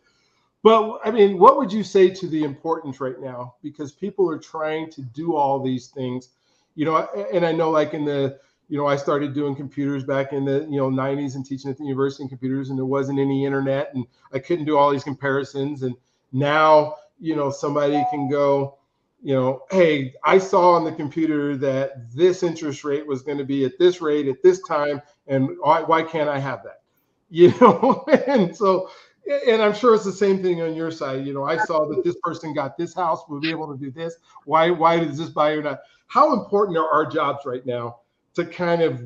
But 0.62 1.00
I 1.04 1.10
mean, 1.10 1.38
what 1.38 1.56
would 1.56 1.72
you 1.72 1.82
say 1.82 2.10
to 2.10 2.28
the 2.28 2.44
importance 2.44 3.00
right 3.00 3.18
now? 3.20 3.54
Because 3.62 3.92
people 3.92 4.30
are 4.30 4.38
trying 4.38 4.90
to 4.90 5.02
do 5.02 5.34
all 5.34 5.62
these 5.62 5.88
things, 5.88 6.28
you 6.74 6.84
know, 6.84 6.96
and 7.32 7.46
I 7.46 7.52
know 7.52 7.70
like 7.70 7.94
in 7.94 8.04
the, 8.04 8.38
you 8.68 8.76
know, 8.76 8.86
I 8.86 8.96
started 8.96 9.34
doing 9.34 9.56
computers 9.56 10.04
back 10.04 10.32
in 10.32 10.44
the, 10.44 10.66
you 10.70 10.76
know, 10.76 10.90
90s 10.90 11.34
and 11.34 11.44
teaching 11.44 11.70
at 11.70 11.78
the 11.78 11.84
university 11.84 12.22
in 12.22 12.28
computers 12.28 12.68
and 12.70 12.78
there 12.78 12.84
wasn't 12.84 13.18
any 13.18 13.44
internet 13.44 13.90
and 13.94 14.04
I 14.32 14.38
couldn't 14.38 14.66
do 14.66 14.76
all 14.76 14.90
these 14.90 15.02
comparisons. 15.02 15.82
And 15.82 15.96
now, 16.32 16.96
you 17.18 17.34
know, 17.36 17.50
somebody 17.50 18.02
can 18.10 18.28
go, 18.28 18.78
you 19.22 19.34
know, 19.34 19.62
hey, 19.70 20.14
I 20.24 20.38
saw 20.38 20.72
on 20.72 20.84
the 20.84 20.92
computer 20.92 21.56
that 21.58 22.10
this 22.14 22.42
interest 22.42 22.84
rate 22.84 23.06
was 23.06 23.22
going 23.22 23.38
to 23.38 23.44
be 23.44 23.64
at 23.64 23.78
this 23.78 24.00
rate 24.00 24.28
at 24.28 24.42
this 24.42 24.62
time, 24.62 25.02
and 25.26 25.50
why, 25.60 25.82
why 25.82 26.02
can't 26.02 26.28
I 26.28 26.38
have 26.38 26.62
that? 26.64 26.76
You 27.32 27.54
know, 27.60 28.04
and 28.26 28.56
so, 28.56 28.90
and 29.30 29.62
I'm 29.62 29.74
sure 29.74 29.94
it's 29.94 30.04
the 30.04 30.12
same 30.12 30.42
thing 30.42 30.60
on 30.62 30.74
your 30.74 30.90
side. 30.90 31.26
You 31.26 31.32
know, 31.32 31.44
I 31.44 31.56
saw 31.58 31.86
that 31.86 32.02
this 32.04 32.16
person 32.22 32.52
got 32.52 32.76
this 32.76 32.94
house, 32.94 33.22
will 33.28 33.40
be 33.40 33.50
able 33.50 33.72
to 33.72 33.78
do 33.78 33.90
this. 33.90 34.16
Why, 34.44 34.70
why 34.70 34.98
does 35.00 35.18
this 35.18 35.28
buyer 35.30 35.62
not? 35.62 35.80
How 36.08 36.32
important 36.34 36.76
are 36.78 36.88
our 36.88 37.06
jobs 37.06 37.46
right 37.46 37.64
now 37.64 38.00
to 38.34 38.44
kind 38.44 38.82
of 38.82 39.00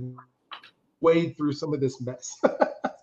wade 1.00 1.36
through 1.36 1.52
some 1.52 1.74
of 1.74 1.80
this 1.80 2.00
mess 2.00 2.38
that 2.42 2.96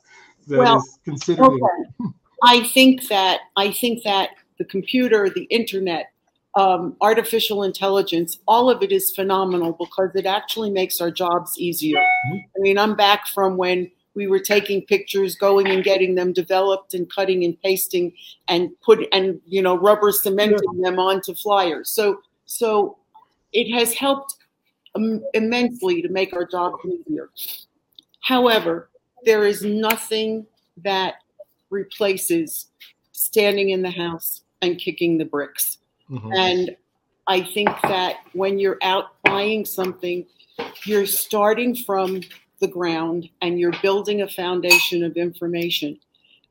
well, 0.48 0.78
is 0.78 1.00
considered? 1.06 1.44
Okay. 1.46 2.10
I 2.44 2.64
think 2.64 3.08
that 3.10 3.42
I 3.56 3.72
think 3.72 4.04
that 4.04 4.32
the 4.58 4.66
computer, 4.66 5.30
the 5.30 5.44
internet, 5.44 6.12
um, 6.56 6.98
artificial 7.02 7.64
intelligence, 7.64 8.40
all 8.48 8.70
of 8.70 8.82
it 8.82 8.92
is 8.92 9.12
phenomenal 9.12 9.74
because 9.74 10.16
it 10.16 10.26
actually 10.26 10.72
makes 10.72 11.00
our 11.00 11.12
jobs 11.12 11.58
easier. 11.60 12.00
Mm-hmm. 12.00 12.38
I 12.38 12.60
mean, 12.60 12.78
I'm 12.80 12.96
back 12.96 13.28
from 13.28 13.58
when 13.58 13.92
we 14.14 14.28
were 14.28 14.40
taking 14.40 14.86
pictures, 14.86 15.36
going 15.36 15.68
and 15.68 15.84
getting 15.84 16.16
them 16.16 16.34
developed 16.34 16.94
and 16.94 17.10
cutting 17.10 17.44
and 17.44 17.60
pasting 17.62 18.14
and 18.48 18.70
put 18.82 19.08
and 19.12 19.40
you 19.46 19.62
know 19.62 19.78
rubber 19.78 20.12
cementing 20.12 20.60
yeah. 20.76 20.90
them 20.90 21.00
onto 21.00 21.34
flyers. 21.34 21.90
So 21.90 22.22
so 22.46 22.98
it 23.54 23.72
has 23.72 23.94
helped 23.94 24.36
immensely 25.34 26.02
to 26.02 26.10
make 26.10 26.34
our 26.34 26.46
jobs 26.46 26.78
easier. 26.86 27.30
However, 28.22 28.90
there 29.24 29.46
is 29.46 29.64
nothing 29.64 30.46
that 30.78 31.16
replaces 31.70 32.68
standing 33.12 33.70
in 33.70 33.82
the 33.82 33.90
house 33.90 34.42
and 34.62 34.78
kicking 34.78 35.18
the 35.18 35.26
bricks. 35.26 35.78
Mm-hmm. 36.10 36.34
And 36.34 36.76
I 37.28 37.42
think 37.42 37.70
that 37.84 38.18
when 38.34 38.60
you're 38.60 38.80
out 38.82 39.22
buying 39.24 39.64
something, 39.66 40.26
you're 40.86 41.06
starting 41.06 41.76
from 41.76 42.22
the 42.62 42.68
ground 42.68 43.28
and 43.42 43.60
you're 43.60 43.74
building 43.82 44.22
a 44.22 44.28
foundation 44.28 45.04
of 45.04 45.18
information. 45.18 46.00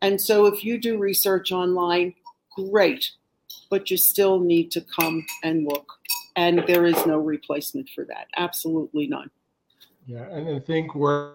And 0.02 0.20
so 0.20 0.46
if 0.46 0.64
you 0.64 0.78
do 0.78 0.98
research 0.98 1.52
online, 1.52 2.14
great, 2.54 3.10
but 3.70 3.90
you 3.90 3.96
still 3.96 4.40
need 4.40 4.70
to 4.72 4.82
come 4.82 5.24
and 5.42 5.64
look. 5.64 5.86
And 6.36 6.62
there 6.66 6.84
is 6.84 7.06
no 7.06 7.18
replacement 7.18 7.88
for 7.94 8.04
that. 8.06 8.28
Absolutely 8.36 9.06
none. 9.06 9.30
Yeah, 10.06 10.24
and 10.30 10.56
I 10.56 10.58
think 10.58 10.94
where 10.94 11.32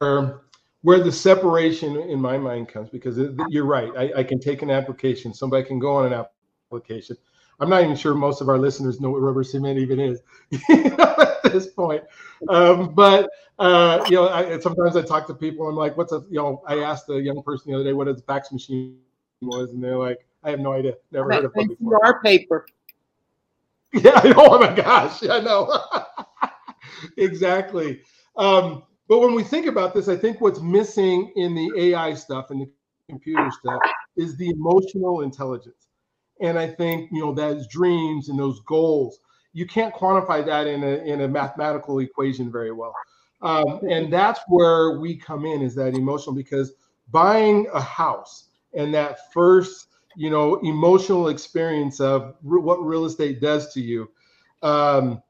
um, 0.00 0.40
where 0.82 1.00
the 1.00 1.10
separation 1.10 1.96
in 1.96 2.20
my 2.20 2.38
mind 2.38 2.68
comes 2.68 2.90
because 2.90 3.18
you're 3.48 3.64
right. 3.64 3.90
I, 3.96 4.20
I, 4.20 4.24
can 4.24 4.38
take 4.38 4.62
an 4.62 4.70
application. 4.70 5.32
Somebody 5.32 5.66
can 5.66 5.78
go 5.78 5.96
on 5.96 6.12
an 6.12 6.24
application. 6.70 7.16
I'm 7.58 7.70
not 7.70 7.82
even 7.82 7.96
sure 7.96 8.14
most 8.14 8.40
of 8.40 8.48
our 8.48 8.58
listeners 8.58 9.00
know 9.00 9.10
what 9.10 9.22
rubber 9.22 9.42
cement 9.42 9.78
even 9.78 9.98
is 9.98 10.20
at 10.70 11.42
this 11.44 11.66
point. 11.66 12.04
Um, 12.48 12.94
but 12.94 13.30
uh, 13.58 14.04
you 14.10 14.16
know, 14.16 14.28
I, 14.28 14.58
sometimes 14.58 14.96
I 14.96 15.02
talk 15.02 15.26
to 15.28 15.34
people. 15.34 15.68
I'm 15.68 15.76
like, 15.76 15.96
"What's 15.96 16.12
a?" 16.12 16.22
You 16.28 16.38
know, 16.38 16.62
I 16.66 16.80
asked 16.80 17.08
a 17.08 17.18
young 17.18 17.42
person 17.42 17.72
the 17.72 17.76
other 17.76 17.84
day 17.84 17.92
what 17.94 18.08
a 18.08 18.16
fax 18.16 18.52
machine 18.52 18.98
was, 19.40 19.70
and 19.70 19.82
they're 19.82 19.96
like, 19.96 20.26
"I 20.44 20.50
have 20.50 20.60
no 20.60 20.72
idea. 20.72 20.94
Never 21.12 21.32
heard 21.32 21.44
of 21.46 21.52
it 21.54 21.68
before." 21.68 22.04
Our 22.04 22.20
paper. 22.22 22.66
Yeah, 23.92 24.20
I 24.22 24.28
know. 24.28 24.34
Oh 24.36 24.58
my 24.58 24.74
gosh, 24.74 25.22
I 25.22 25.40
know. 25.40 25.74
exactly. 27.16 28.02
Um, 28.36 28.82
but 29.08 29.20
when 29.20 29.32
we 29.32 29.42
think 29.42 29.66
about 29.66 29.94
this, 29.94 30.08
I 30.08 30.16
think 30.16 30.40
what's 30.42 30.60
missing 30.60 31.32
in 31.36 31.54
the 31.54 31.70
AI 31.78 32.12
stuff 32.12 32.50
and 32.50 32.60
the 32.60 32.70
computer 33.08 33.48
stuff 33.50 33.80
is 34.16 34.36
the 34.36 34.50
emotional 34.50 35.22
intelligence. 35.22 35.85
And 36.40 36.58
I 36.58 36.68
think, 36.68 37.10
you 37.12 37.20
know, 37.20 37.32
those 37.32 37.66
dreams 37.66 38.28
and 38.28 38.38
those 38.38 38.60
goals, 38.60 39.20
you 39.52 39.66
can't 39.66 39.94
quantify 39.94 40.44
that 40.44 40.66
in 40.66 40.82
a, 40.84 40.96
in 41.04 41.22
a 41.22 41.28
mathematical 41.28 41.98
equation 42.00 42.52
very 42.52 42.72
well. 42.72 42.94
Um, 43.42 43.80
and 43.88 44.12
that's 44.12 44.40
where 44.48 44.98
we 44.98 45.16
come 45.16 45.46
in 45.46 45.62
is 45.62 45.74
that 45.76 45.94
emotional 45.94 46.34
because 46.34 46.72
buying 47.10 47.66
a 47.72 47.80
house 47.80 48.48
and 48.74 48.92
that 48.94 49.32
first, 49.32 49.88
you 50.16 50.30
know, 50.30 50.56
emotional 50.56 51.28
experience 51.28 52.00
of 52.00 52.34
re- 52.42 52.60
what 52.60 52.84
real 52.84 53.04
estate 53.04 53.40
does 53.40 53.72
to 53.74 53.80
you, 53.80 54.10
um, 54.62 55.22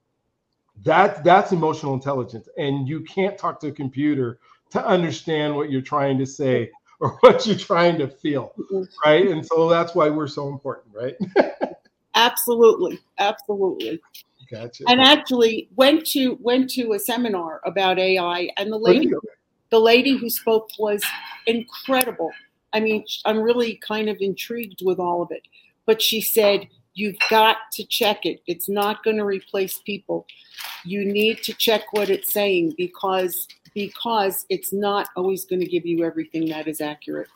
that 0.85 1.25
that's 1.25 1.53
emotional 1.53 1.95
intelligence. 1.95 2.49
And 2.59 2.89
you 2.89 3.01
can't 3.01 3.39
talk 3.39 3.61
to 3.61 3.69
a 3.69 3.73
computer 3.73 4.39
to 4.71 4.85
understand 4.85 5.55
what 5.55 5.71
you're 5.71 5.81
trying 5.81 6.19
to 6.19 6.27
say 6.27 6.71
or 7.01 7.11
what 7.21 7.47
you're 7.47 7.57
trying 7.57 7.99
to 7.99 8.09
feel, 8.09 8.53
mm-hmm. 8.59 8.85
right? 9.05 9.29
And 9.29 9.45
so 9.45 9.69
that's 9.69 9.95
why 9.95 10.09
we're 10.09 10.29
so 10.29 10.49
important, 10.49 10.95
right? 10.95 11.15
absolutely, 12.15 12.99
absolutely. 13.19 14.01
Gotcha. 14.51 14.85
And 14.89 15.01
actually 15.01 15.69
went 15.77 16.07
to 16.09 16.39
went 16.41 16.71
to 16.71 16.93
a 16.93 16.99
seminar 16.99 17.61
about 17.65 17.99
AI, 17.99 18.49
and 18.57 18.73
the 18.73 18.79
lady 18.79 19.11
the 19.71 19.81
lady 19.81 20.17
who 20.17 20.31
spoke 20.31 20.71
was 20.79 21.05
incredible. 21.47 22.31
I 22.73 22.81
mean, 22.81 23.05
I'm 23.25 23.41
really 23.41 23.81
kind 23.87 24.09
of 24.09 24.19
intrigued 24.21 24.83
with 24.85 24.99
all 24.99 25.23
of 25.23 25.31
it. 25.31 25.43
But 25.87 26.03
she 26.03 26.21
said, 26.21 26.69
You've 26.95 27.17
got 27.29 27.59
to 27.75 27.85
check 27.85 28.25
it. 28.25 28.41
It's 28.47 28.71
not 28.71 29.05
going 29.05 29.19
to 29.19 29.25
replace 29.25 29.79
people. 29.79 30.27
You 30.83 31.05
need 31.05 31.43
to 31.43 31.53
check 31.53 31.93
what 31.93 32.09
it's 32.09 32.33
saying 32.33 32.73
because 32.79 33.47
because 33.77 34.47
it's 34.49 34.73
not 34.73 35.07
always 35.17 35.45
going 35.45 35.61
to 35.61 35.67
give 35.67 35.85
you 35.85 36.03
everything 36.03 36.49
that 36.49 36.67
is 36.67 36.81
accurate. 36.81 37.29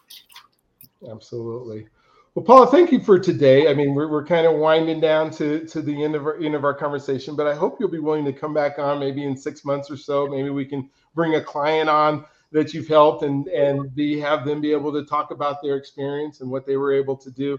Absolutely. 1.09 1.87
Well, 2.35 2.47
Paula, 2.47 2.67
thank 2.67 2.91
you 2.93 3.01
for 3.01 3.19
today. 3.19 3.69
I 3.69 3.75
mean, 3.75 3.95
we're, 3.95 4.09
we're 4.09 4.25
kind 4.25 4.47
of 4.47 4.57
winding 4.57 5.01
down 5.01 5.31
to, 5.33 5.67
to 5.67 5.83
the 5.83 6.03
end 6.03 6.15
of 6.15 6.25
our 6.25 6.39
end 6.39 6.55
of 6.55 6.65
our 6.65 6.73
conversation, 6.73 7.37
but 7.37 7.47
I 7.47 7.55
hope 7.55 7.77
you'll 7.79 7.91
be 7.91 7.99
willing 7.99 8.25
to 8.25 8.33
come 8.33 8.55
back 8.55 8.79
on 8.79 8.99
maybe 8.99 9.25
in 9.25 9.37
six 9.37 9.67
months 9.67 9.91
or 9.91 9.99
so. 9.99 10.29
Maybe 10.29 10.49
we 10.49 10.65
can 10.65 10.89
bring 11.15 11.35
a 11.35 11.43
client 11.43 11.91
on 11.91 12.25
that 12.53 12.73
you've 12.73 12.89
helped 12.89 13.23
and 13.23 13.47
and 13.49 13.95
be 13.95 14.19
have 14.19 14.47
them 14.47 14.63
be 14.63 14.73
able 14.73 14.95
to 14.95 15.05
talk 15.05 15.33
about 15.33 15.61
their 15.63 15.77
experience 15.77 16.41
and 16.41 16.51
what 16.51 16.65
they 16.65 16.79
were 16.79 16.93
able 16.93 17.17
to 17.19 17.31
do. 17.31 17.59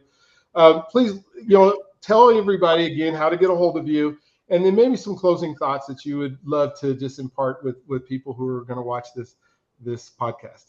Um, 0.55 0.85
please, 0.89 1.19
you 1.35 1.55
know, 1.55 1.83
tell 2.01 2.35
everybody 2.35 2.91
again 2.91 3.13
how 3.13 3.29
to 3.29 3.37
get 3.37 3.51
a 3.51 3.55
hold 3.55 3.77
of 3.77 3.87
you, 3.87 4.17
and 4.51 4.63
then 4.65 4.75
maybe 4.75 4.95
some 4.95 5.15
closing 5.15 5.55
thoughts 5.55 5.87
that 5.87 6.05
you 6.05 6.19
would 6.19 6.37
love 6.43 6.79
to 6.81 6.93
just 6.93 7.17
impart 7.19 7.63
with 7.63 7.77
with 7.87 8.07
people 8.07 8.33
who 8.33 8.47
are 8.47 8.63
going 8.65 8.77
to 8.77 8.83
watch 8.83 9.07
this 9.15 9.37
this 9.79 10.11
podcast. 10.19 10.65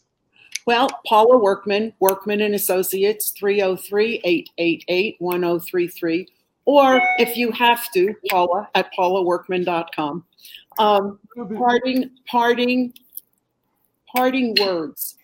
Well, 0.65 0.89
Paula 1.05 1.37
Workman, 1.37 1.93
Workman 1.99 2.39
and 2.41 2.55
Associates, 2.55 3.33
303-888-1033. 3.39 6.27
Or 6.65 7.01
if 7.19 7.35
you 7.35 7.51
have 7.51 7.91
to, 7.91 8.15
Paula 8.29 8.69
at 8.73 8.89
paulaworkman.com. 8.97 10.23
Um, 10.79 11.19
parting, 11.57 12.11
parting 12.25 12.93
parting 14.15 14.55
words. 14.59 15.17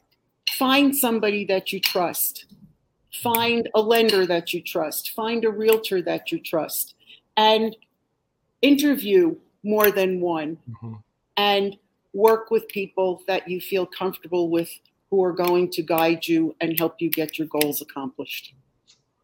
Find 0.58 0.96
somebody 0.96 1.46
that 1.46 1.72
you 1.72 1.80
trust. 1.80 2.46
Find 3.24 3.70
a 3.76 3.82
lender 3.82 4.26
that 4.26 4.54
you 4.54 4.62
trust. 4.62 5.12
Find 5.12 5.46
a 5.46 5.50
realtor 5.50 6.02
that 6.02 6.32
you 6.32 6.40
trust. 6.40 6.96
And 7.38 7.76
interview 8.62 9.36
more 9.64 9.92
than 9.92 10.22
one. 10.22 10.58
Mm-hmm. 10.70 10.94
And 11.38 11.78
work 12.14 12.52
with 12.52 12.68
people 12.68 13.22
that 13.28 13.48
you 13.48 13.62
feel 13.62 13.86
comfortable 13.86 14.50
with 14.50 14.70
who 15.10 15.24
are 15.24 15.34
going 15.34 15.70
to 15.72 15.82
guide 15.82 16.28
you 16.28 16.56
and 16.62 16.78
help 16.78 16.96
you 17.00 17.10
get 17.10 17.38
your 17.38 17.48
goals 17.48 17.82
accomplished. 17.82 18.54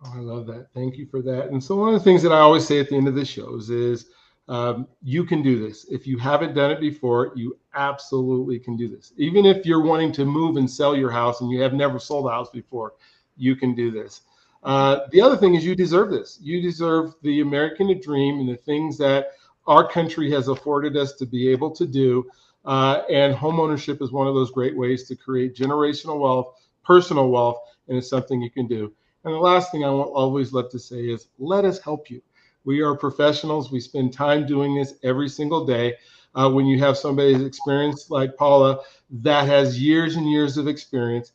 Oh, 0.03 0.13
I 0.15 0.19
love 0.19 0.47
that. 0.47 0.67
Thank 0.73 0.97
you 0.97 1.07
for 1.07 1.21
that. 1.21 1.49
And 1.49 1.63
so, 1.63 1.75
one 1.75 1.93
of 1.93 1.93
the 1.95 2.03
things 2.03 2.21
that 2.23 2.31
I 2.31 2.39
always 2.39 2.65
say 2.65 2.79
at 2.79 2.89
the 2.89 2.95
end 2.95 3.07
of 3.07 3.15
the 3.15 3.25
shows 3.25 3.69
is 3.69 4.07
um, 4.47 4.87
you 5.01 5.23
can 5.23 5.41
do 5.41 5.59
this. 5.59 5.85
If 5.89 6.05
you 6.05 6.17
haven't 6.17 6.53
done 6.53 6.71
it 6.71 6.79
before, 6.79 7.31
you 7.35 7.57
absolutely 7.73 8.59
can 8.59 8.77
do 8.77 8.87
this. 8.87 9.13
Even 9.17 9.45
if 9.45 9.65
you're 9.65 9.81
wanting 9.81 10.11
to 10.13 10.25
move 10.25 10.57
and 10.57 10.69
sell 10.69 10.95
your 10.95 11.11
house 11.11 11.41
and 11.41 11.49
you 11.49 11.61
have 11.61 11.73
never 11.73 11.97
sold 11.97 12.27
a 12.27 12.29
house 12.29 12.49
before, 12.49 12.93
you 13.37 13.55
can 13.55 13.73
do 13.73 13.89
this. 13.89 14.21
Uh, 14.65 15.01
the 15.11 15.21
other 15.21 15.37
thing 15.37 15.53
is 15.53 15.63
you 15.63 15.75
deserve 15.75 16.09
this. 16.09 16.39
You 16.41 16.59
deserve 16.59 17.13
the 17.21 17.41
American 17.41 17.97
dream 18.01 18.39
and 18.39 18.49
the 18.49 18.57
things 18.57 18.97
that 18.97 19.27
our 19.67 19.87
country 19.87 20.29
has 20.31 20.47
afforded 20.47 20.97
us 20.97 21.13
to 21.13 21.25
be 21.27 21.47
able 21.49 21.69
to 21.75 21.85
do. 21.85 22.25
Uh, 22.65 23.03
and 23.11 23.35
homeownership 23.35 24.01
is 24.01 24.11
one 24.11 24.27
of 24.27 24.33
those 24.33 24.49
great 24.49 24.75
ways 24.75 25.07
to 25.07 25.15
create 25.15 25.55
generational 25.55 26.19
wealth, 26.19 26.55
personal 26.83 27.29
wealth, 27.29 27.59
and 27.87 27.97
it's 27.97 28.09
something 28.09 28.41
you 28.41 28.49
can 28.49 28.65
do. 28.65 28.91
And 29.23 29.33
the 29.33 29.39
last 29.39 29.71
thing 29.71 29.85
I 29.85 29.89
will 29.89 30.11
always 30.13 30.51
love 30.51 30.71
to 30.71 30.79
say 30.79 31.09
is 31.09 31.27
let 31.37 31.63
us 31.63 31.79
help 31.79 32.09
you. 32.09 32.21
We 32.63 32.81
are 32.81 32.95
professionals. 32.95 33.71
We 33.71 33.79
spend 33.79 34.13
time 34.13 34.47
doing 34.47 34.73
this 34.75 34.95
every 35.03 35.29
single 35.29 35.65
day. 35.65 35.93
Uh, 36.33 36.49
when 36.49 36.65
you 36.65 36.79
have 36.79 36.97
somebody's 36.97 37.43
experience 37.43 38.09
like 38.09 38.35
Paula 38.35 38.79
that 39.09 39.47
has 39.47 39.79
years 39.79 40.15
and 40.15 40.29
years 40.29 40.57
of 40.57 40.67
experience, 40.67 41.33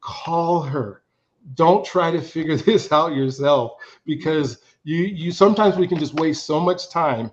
call 0.00 0.62
her. 0.62 1.03
Don't 1.54 1.84
try 1.84 2.10
to 2.10 2.20
figure 2.20 2.56
this 2.58 2.92
out 2.92 3.14
yourself 3.14 3.72
because 4.06 4.58
you 4.84 4.98
you 5.04 5.32
sometimes 5.32 5.76
we 5.76 5.86
can 5.88 5.98
just 5.98 6.14
waste 6.14 6.46
so 6.46 6.60
much 6.60 6.90
time 6.90 7.30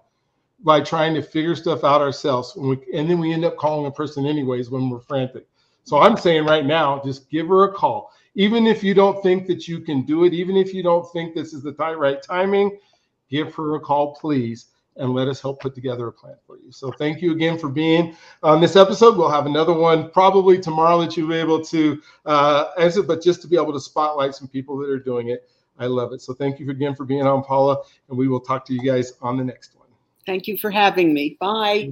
by 0.63 0.81
trying 0.81 1.13
to 1.15 1.23
figure 1.23 1.55
stuff 1.55 1.83
out 1.83 2.01
ourselves 2.01 2.53
we, 2.57 2.79
and 2.93 3.09
then 3.09 3.19
we 3.19 3.33
end 3.33 3.45
up 3.45 3.57
calling 3.57 3.87
a 3.87 3.91
person 3.91 4.25
anyways 4.27 4.69
when 4.71 4.89
we're 4.89 4.99
frantic. 5.01 5.47
So 5.85 5.99
I'm 5.99 6.17
saying 6.17 6.45
right 6.45 6.65
now, 6.65 7.01
just 7.05 7.29
give 7.31 7.47
her 7.49 7.65
a 7.65 7.73
call. 7.73 8.11
Even 8.35 8.67
if 8.67 8.83
you 8.83 8.93
don't 8.93 9.21
think 9.23 9.47
that 9.47 9.67
you 9.67 9.81
can 9.81 10.03
do 10.03 10.25
it, 10.25 10.33
even 10.33 10.57
if 10.57 10.73
you 10.73 10.83
don't 10.83 11.11
think 11.13 11.35
this 11.35 11.53
is 11.53 11.63
the 11.63 11.73
right 11.97 12.21
timing, 12.21 12.77
give 13.29 13.55
her 13.55 13.75
a 13.75 13.81
call, 13.81 14.15
please, 14.15 14.67
and 14.97 15.13
let 15.13 15.27
us 15.27 15.41
help 15.41 15.61
put 15.61 15.73
together 15.73 16.07
a 16.07 16.11
plan 16.11 16.35
for 16.45 16.57
you. 16.57 16.71
So 16.71 16.91
thank 16.91 17.21
you 17.21 17.31
again 17.31 17.57
for 17.57 17.69
being 17.69 18.15
on 18.43 18.61
this 18.61 18.75
episode. 18.75 19.17
We'll 19.17 19.29
have 19.29 19.45
another 19.45 19.73
one 19.73 20.09
probably 20.11 20.59
tomorrow 20.59 20.99
that 21.01 21.15
you'll 21.15 21.29
be 21.29 21.35
able 21.35 21.63
to 21.65 22.01
uh, 22.25 22.71
answer, 22.79 23.01
but 23.01 23.23
just 23.23 23.41
to 23.43 23.47
be 23.47 23.55
able 23.55 23.73
to 23.73 23.79
spotlight 23.79 24.35
some 24.35 24.47
people 24.47 24.77
that 24.77 24.89
are 24.89 24.99
doing 24.99 25.29
it. 25.29 25.49
I 25.79 25.85
love 25.85 26.13
it. 26.13 26.21
So 26.21 26.33
thank 26.33 26.59
you 26.59 26.69
again 26.69 26.95
for 26.95 27.05
being 27.05 27.25
on, 27.25 27.43
Paula, 27.43 27.81
and 28.09 28.17
we 28.17 28.27
will 28.27 28.41
talk 28.41 28.65
to 28.65 28.73
you 28.73 28.81
guys 28.81 29.13
on 29.21 29.37
the 29.37 29.43
next 29.43 29.75
one. 29.75 29.87
Thank 30.25 30.47
you 30.47 30.57
for 30.57 30.69
having 30.69 31.13
me. 31.13 31.37
Bye. 31.39 31.89